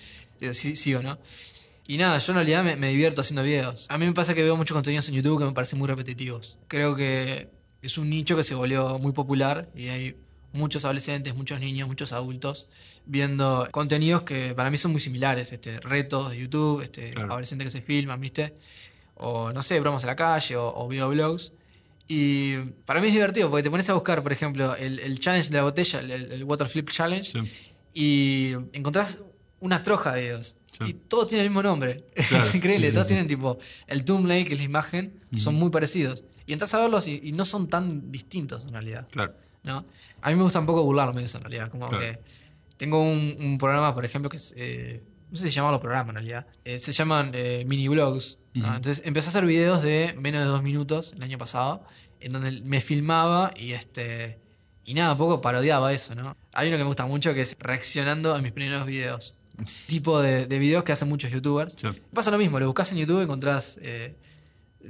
Sí, 0.53 0.75
sí 0.75 0.93
o 0.93 1.01
no. 1.01 1.17
Y 1.87 1.97
nada, 1.97 2.17
yo 2.17 2.31
en 2.31 2.35
realidad 2.35 2.63
me, 2.63 2.75
me 2.75 2.89
divierto 2.89 3.21
haciendo 3.21 3.43
videos. 3.43 3.85
A 3.89 3.97
mí 3.97 4.05
me 4.05 4.13
pasa 4.13 4.33
que 4.33 4.41
veo 4.43 4.55
muchos 4.57 4.73
contenidos 4.73 5.07
en 5.09 5.15
YouTube 5.15 5.39
que 5.39 5.45
me 5.45 5.51
parecen 5.51 5.77
muy 5.79 5.87
repetitivos. 5.87 6.57
Creo 6.67 6.95
que 6.95 7.49
es 7.81 7.97
un 7.97 8.09
nicho 8.09 8.35
que 8.35 8.43
se 8.43 8.55
volvió 8.55 8.97
muy 8.97 9.11
popular 9.11 9.69
y 9.75 9.89
hay 9.89 10.15
muchos 10.53 10.83
adolescentes, 10.85 11.35
muchos 11.35 11.59
niños, 11.59 11.87
muchos 11.87 12.11
adultos 12.11 12.67
viendo 13.05 13.67
contenidos 13.71 14.23
que 14.23 14.55
para 14.55 14.71
mí 14.71 14.77
son 14.79 14.91
muy 14.93 15.01
similares. 15.01 15.51
Este, 15.51 15.79
retos 15.81 16.31
de 16.31 16.39
YouTube, 16.39 16.81
este, 16.81 17.11
Claro. 17.11 17.33
adolescentes 17.33 17.65
que 17.67 17.71
se 17.79 17.81
filman, 17.85 18.19
¿viste? 18.19 18.55
O 19.15 19.51
no 19.53 19.61
sé, 19.61 19.79
bromas 19.79 20.03
a 20.05 20.07
la 20.07 20.15
calle 20.15 20.55
o, 20.55 20.73
o 20.75 20.87
videoblogs. 20.87 21.51
Y 22.07 22.57
para 22.85 22.99
mí 23.01 23.07
es 23.07 23.13
divertido 23.13 23.49
porque 23.51 23.63
te 23.63 23.69
pones 23.69 23.87
a 23.89 23.93
buscar, 23.93 24.23
por 24.23 24.31
ejemplo, 24.33 24.75
el, 24.75 24.99
el 24.99 25.19
challenge 25.19 25.49
de 25.49 25.57
la 25.57 25.63
botella, 25.63 25.99
el, 25.99 26.11
el 26.11 26.43
Water 26.43 26.67
Flip 26.67 26.89
Challenge, 26.89 27.31
Sí. 27.31 27.51
y 27.93 28.53
encontrás 28.73 29.23
una 29.59 29.83
troja 29.83 30.13
de 30.13 30.21
videos. 30.23 30.57
Y 30.85 30.93
todos 30.93 31.27
tienen 31.27 31.45
el 31.45 31.49
mismo 31.51 31.63
nombre. 31.63 32.05
Claro, 32.29 32.43
es 32.43 32.55
increíble. 32.55 32.87
sí, 32.87 32.93
todos 32.93 33.07
sí. 33.07 33.13
tienen 33.13 33.27
tipo 33.27 33.57
el 33.87 34.03
thumbnail, 34.05 34.45
que 34.47 34.53
es 34.53 34.59
la 34.59 34.65
imagen, 34.65 35.21
son 35.37 35.55
muy 35.55 35.69
parecidos. 35.69 36.25
Y 36.47 36.53
entras 36.53 36.73
a 36.73 36.79
verlos 36.79 37.07
y, 37.07 37.19
y 37.23 37.31
no 37.31 37.45
son 37.45 37.67
tan 37.67 38.11
distintos 38.11 38.63
en 38.65 38.73
realidad. 38.73 39.07
Claro. 39.11 39.31
¿no? 39.63 39.85
A 40.21 40.29
mí 40.29 40.35
me 40.35 40.43
gusta 40.43 40.59
un 40.59 40.65
poco 40.65 40.83
burlarme 40.83 41.21
de 41.21 41.25
eso 41.25 41.37
en 41.37 41.43
realidad. 41.43 41.69
Como 41.71 41.89
que 41.89 42.19
tengo 42.77 43.01
un, 43.01 43.35
un 43.39 43.57
programa, 43.57 43.93
por 43.95 44.05
ejemplo, 44.05 44.29
que 44.29 44.37
es. 44.37 44.53
eh, 44.57 45.03
no 45.31 45.37
sé 45.39 45.45
si 45.45 45.49
se 45.51 45.55
llaman 45.55 45.71
los 45.71 45.81
programas 45.81 46.09
en 46.09 46.15
realidad. 46.15 46.47
Eh, 46.65 46.77
se 46.79 46.91
llaman 46.91 47.31
eh, 47.33 47.63
mini 47.67 47.87
blogs. 47.87 48.37
Entonces 48.53 49.01
empecé 49.05 49.27
a 49.27 49.29
hacer 49.29 49.45
videos 49.45 49.83
de 49.83 50.13
menos 50.17 50.41
de 50.41 50.47
dos 50.47 50.63
minutos 50.63 51.13
el 51.13 51.23
año 51.23 51.37
pasado. 51.37 51.83
En 52.19 52.31
donde 52.31 52.61
me 52.61 52.79
filmaba 52.81 53.53
y 53.57 53.71
este. 53.73 54.39
Y 54.85 54.93
nada, 54.93 55.13
un 55.13 55.17
poco 55.17 55.41
parodiaba 55.41 55.91
eso, 55.91 56.13
¿no? 56.15 56.37
Hay 56.53 56.67
uno 56.69 56.77
que 56.77 56.83
me 56.83 56.87
gusta 56.87 57.05
mucho 57.07 57.33
que 57.33 57.41
es 57.41 57.55
reaccionando 57.59 58.33
a 58.35 58.41
mis 58.41 58.51
primeros 58.51 58.85
videos. 58.85 59.33
Tipo 59.87 60.21
de, 60.21 60.47
de 60.47 60.59
videos 60.59 60.83
que 60.83 60.91
hacen 60.91 61.09
muchos 61.09 61.31
youtubers. 61.31 61.75
Sí. 61.77 61.87
Pasa 62.13 62.31
lo 62.31 62.37
mismo, 62.37 62.59
lo 62.59 62.67
buscas 62.67 62.91
en 62.91 62.97
YouTube 62.99 63.21
y 63.21 63.23
encontrás. 63.23 63.79
eh, 63.81 64.15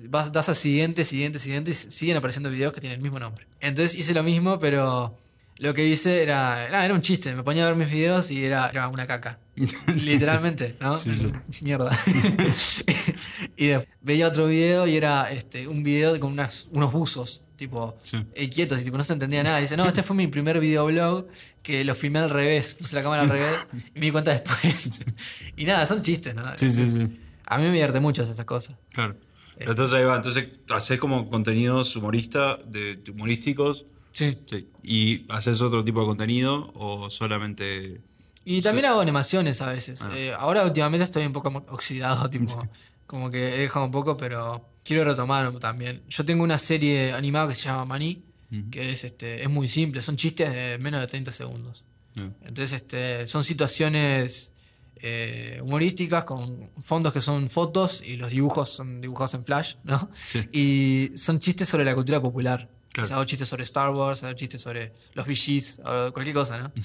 vas, 0.10 0.32
das 0.32 0.50
al 0.50 0.56
siguiente, 0.56 1.04
siguiente, 1.04 1.40
siguiente, 1.40 1.72
y 1.72 1.74
siguen 1.74 2.18
apareciendo 2.18 2.50
videos 2.50 2.74
que 2.74 2.82
tienen 2.82 2.98
el 2.98 3.04
mismo 3.04 3.20
nombre. 3.20 3.48
Entonces 3.60 3.98
hice 3.98 4.14
lo 4.14 4.24
mismo, 4.24 4.60
pero 4.60 5.18
lo 5.58 5.74
que 5.74 5.88
hice 5.88 6.24
era. 6.24 6.68
Era, 6.68 6.86
era 6.86 6.94
un 6.94 7.02
chiste. 7.02 7.34
Me 7.34 7.44
ponía 7.44 7.64
a 7.64 7.68
ver 7.68 7.76
mis 7.76 7.90
videos 7.90 8.30
y 8.32 8.44
era, 8.44 8.70
era 8.70 8.88
una 8.88 9.08
caca. 9.08 9.40
Literalmente, 10.04 10.76
¿no? 10.82 10.98
Sí, 10.98 11.14
sí. 11.16 11.32
Mierda. 11.64 11.98
y 13.58 13.68
después 13.68 13.88
veía 14.02 14.28
otro 14.28 14.48
video 14.48 14.86
y 14.86 14.98
era 14.98 15.32
este, 15.32 15.68
un 15.68 15.82
video 15.84 16.20
con 16.20 16.34
unas, 16.34 16.68
unos 16.72 16.92
buzos, 16.92 17.44
tipo, 17.56 17.96
Sí. 18.04 18.26
eh, 18.34 18.50
quietos, 18.50 18.82
y 18.82 18.86
tipo, 18.86 18.98
no 18.98 19.04
se 19.04 19.14
entendía 19.14 19.44
nada. 19.44 19.60
Dice, 19.60 19.78
no, 19.78 19.86
este 19.86 20.04
fue 20.04 20.16
mi 20.16 20.28
primer 20.28 20.60
videoblog 20.60 21.28
que 21.64 21.84
lo 21.84 21.96
filmé 21.96 22.20
al 22.20 22.30
revés, 22.30 22.76
puse 22.76 22.96
la 22.96 23.02
cámara 23.02 23.24
al 23.24 23.30
revés 23.30 23.68
y 23.96 24.00
me 24.00 24.06
di 24.08 24.12
cuenta 24.12 24.32
después. 24.32 25.04
y 25.58 25.66
nada, 25.66 25.86
son 25.86 26.02
chistes, 26.02 26.36
¿no? 26.36 26.44
Sí, 26.58 26.72
sí, 26.72 26.88
sí. 26.88 27.20
A 27.46 27.58
mí 27.58 27.64
me 27.64 27.72
divierte 27.72 28.00
mucho 28.00 28.24
esas 28.24 28.44
cosas. 28.46 28.76
Claro. 28.92 29.16
Pero 29.58 29.72
entonces 29.72 29.98
ahí 29.98 30.04
va. 30.04 30.16
Entonces, 30.18 30.48
haces 30.70 31.00
como 31.00 31.30
contenidos 31.30 31.96
humorista, 31.96 32.58
de, 32.66 33.02
humorísticos. 33.12 33.86
Sí. 34.12 34.38
Sí. 34.50 34.70
¿Y 34.84 35.26
haces 35.32 35.62
otro 35.62 35.84
tipo 35.84 36.02
de 36.02 36.08
contenido 36.08 36.72
o 36.74 37.10
solamente.? 37.10 38.02
Y 38.44 38.62
también 38.62 38.86
hago 38.86 39.00
animaciones 39.02 39.62
a 39.62 39.70
veces. 39.70 40.02
Ah. 40.02 40.10
Eh, 40.16 40.34
ahora 40.38 40.64
últimamente 40.64 41.04
estoy 41.06 41.26
un 41.26 41.34
poco 41.34 41.50
oxidado, 41.70 42.30
tipo, 42.30 42.68
como 43.08 43.32
que 43.32 43.56
he 43.56 43.60
dejado 43.60 43.86
un 43.86 43.92
poco, 43.92 44.18
pero 44.18 44.68
quiero 44.86 45.04
retomar 45.04 45.52
también. 45.60 46.04
Yo 46.08 46.24
tengo 46.24 46.44
una 46.44 46.60
serie 46.60 47.12
animada 47.12 47.50
que 47.50 47.56
se 47.56 47.64
llama 47.64 47.84
Maní, 47.86 48.24
que 48.72 48.92
es 48.92 49.04
este 49.04 49.44
es 49.44 49.50
muy 49.50 49.68
simple, 49.68 50.02
son 50.02 50.16
chistes 50.16 50.54
de 50.54 50.78
menos 50.78 51.02
de 51.02 51.08
30 51.08 51.32
segundos. 51.34 51.84
No. 52.16 52.34
Entonces, 52.44 52.72
este, 52.72 53.28
son 53.28 53.44
situaciones 53.44 54.54
eh, 54.98 55.60
humorísticas 55.62 56.24
con 56.24 56.70
fondos 56.80 57.12
que 57.12 57.20
son 57.20 57.50
fotos 57.50 58.02
y 58.02 58.16
los 58.16 58.32
dibujos 58.32 58.70
son 58.70 59.02
dibujados 59.02 59.34
en 59.34 59.44
flash, 59.44 59.76
¿no? 59.84 60.10
Sí. 60.26 60.48
Y 60.54 61.18
son 61.18 61.40
chistes 61.40 61.68
sobre 61.68 61.84
la 61.84 61.94
cultura 61.94 62.22
popular. 62.22 62.70
Claro. 62.94 63.08
Quizás 63.08 63.12
hago 63.12 63.26
chistes 63.26 63.50
sobre 63.50 63.64
Star 63.64 63.90
Wars, 63.90 64.24
hago 64.24 64.34
chistes 64.36 64.62
sobre 64.62 64.94
los 65.14 65.28
VGs 65.28 65.82
o 65.84 66.14
cualquier 66.14 66.36
cosa, 66.36 66.60
¿no? 66.60 66.72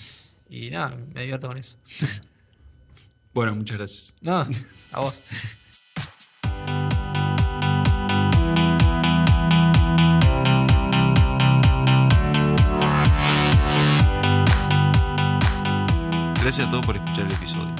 Y 0.52 0.68
nada, 0.68 0.98
me 1.14 1.20
divierto 1.20 1.46
con 1.46 1.56
eso. 1.56 1.78
Bueno, 3.32 3.54
muchas 3.54 3.78
gracias. 3.78 4.16
No, 4.20 4.44
a 4.90 5.00
vos. 5.00 5.22
Gracias 16.50 16.66
a 16.66 16.70
todos 16.72 16.84
por 16.84 16.96
escuchar 16.96 17.26
el 17.26 17.32
episodio. 17.32 17.72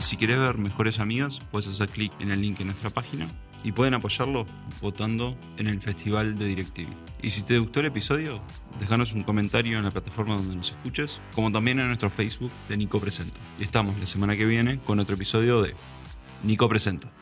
Si 0.00 0.16
querés 0.16 0.38
ver 0.38 0.56
mejores 0.56 0.98
amigas, 0.98 1.42
puedes 1.50 1.68
hacer 1.68 1.90
clic 1.90 2.10
en 2.20 2.30
el 2.30 2.40
link 2.40 2.58
en 2.58 2.68
nuestra 2.68 2.88
página 2.88 3.28
Y 3.62 3.72
pueden 3.72 3.92
apoyarlo 3.92 4.46
votando 4.80 5.36
en 5.58 5.66
el 5.66 5.78
Festival 5.82 6.38
de 6.38 6.46
DirecTV. 6.46 6.88
Y 7.20 7.32
si 7.32 7.42
te 7.42 7.58
gustó 7.58 7.80
el 7.80 7.86
episodio, 7.86 8.40
déjanos 8.78 9.12
un 9.12 9.24
comentario 9.24 9.76
en 9.76 9.84
la 9.84 9.90
plataforma 9.90 10.36
donde 10.36 10.56
nos 10.56 10.70
escuches, 10.70 11.20
como 11.34 11.52
también 11.52 11.78
en 11.80 11.88
nuestro 11.88 12.08
Facebook 12.08 12.50
de 12.66 12.78
Nico 12.78 12.98
Presenta. 12.98 13.38
Y 13.60 13.64
estamos 13.64 13.98
la 13.98 14.06
semana 14.06 14.34
que 14.38 14.46
viene 14.46 14.78
con 14.78 14.98
otro 15.00 15.16
episodio 15.16 15.60
de 15.60 15.74
Nico 16.44 16.66
Presenta. 16.66 17.12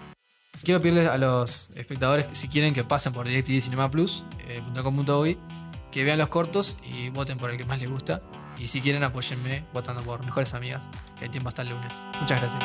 Quiero 0.62 0.80
pedirles 0.80 1.08
a 1.08 1.18
los 1.18 1.70
espectadores, 1.70 2.28
si 2.30 2.46
quieren, 2.46 2.74
que 2.74 2.84
pasen 2.84 3.12
por 3.12 3.26
DirecTV 3.26 3.60
Cinema 3.60 3.90
Plus, 3.90 4.24
eh, 4.46 4.62
que 5.90 6.04
vean 6.04 6.18
los 6.20 6.28
cortos 6.28 6.76
y 6.84 7.08
voten 7.08 7.38
por 7.38 7.50
el 7.50 7.56
que 7.56 7.64
más 7.64 7.80
les 7.80 7.90
gusta. 7.90 8.22
Y 8.62 8.68
si 8.68 8.80
quieren, 8.80 9.02
apóyenme 9.02 9.64
votando 9.72 10.02
por 10.02 10.24
Mejores 10.24 10.54
Amigas, 10.54 10.88
que 11.18 11.24
hay 11.24 11.30
tiempo 11.30 11.48
hasta 11.48 11.62
el 11.62 11.70
lunes. 11.70 11.96
Muchas 12.20 12.40
gracias. 12.40 12.62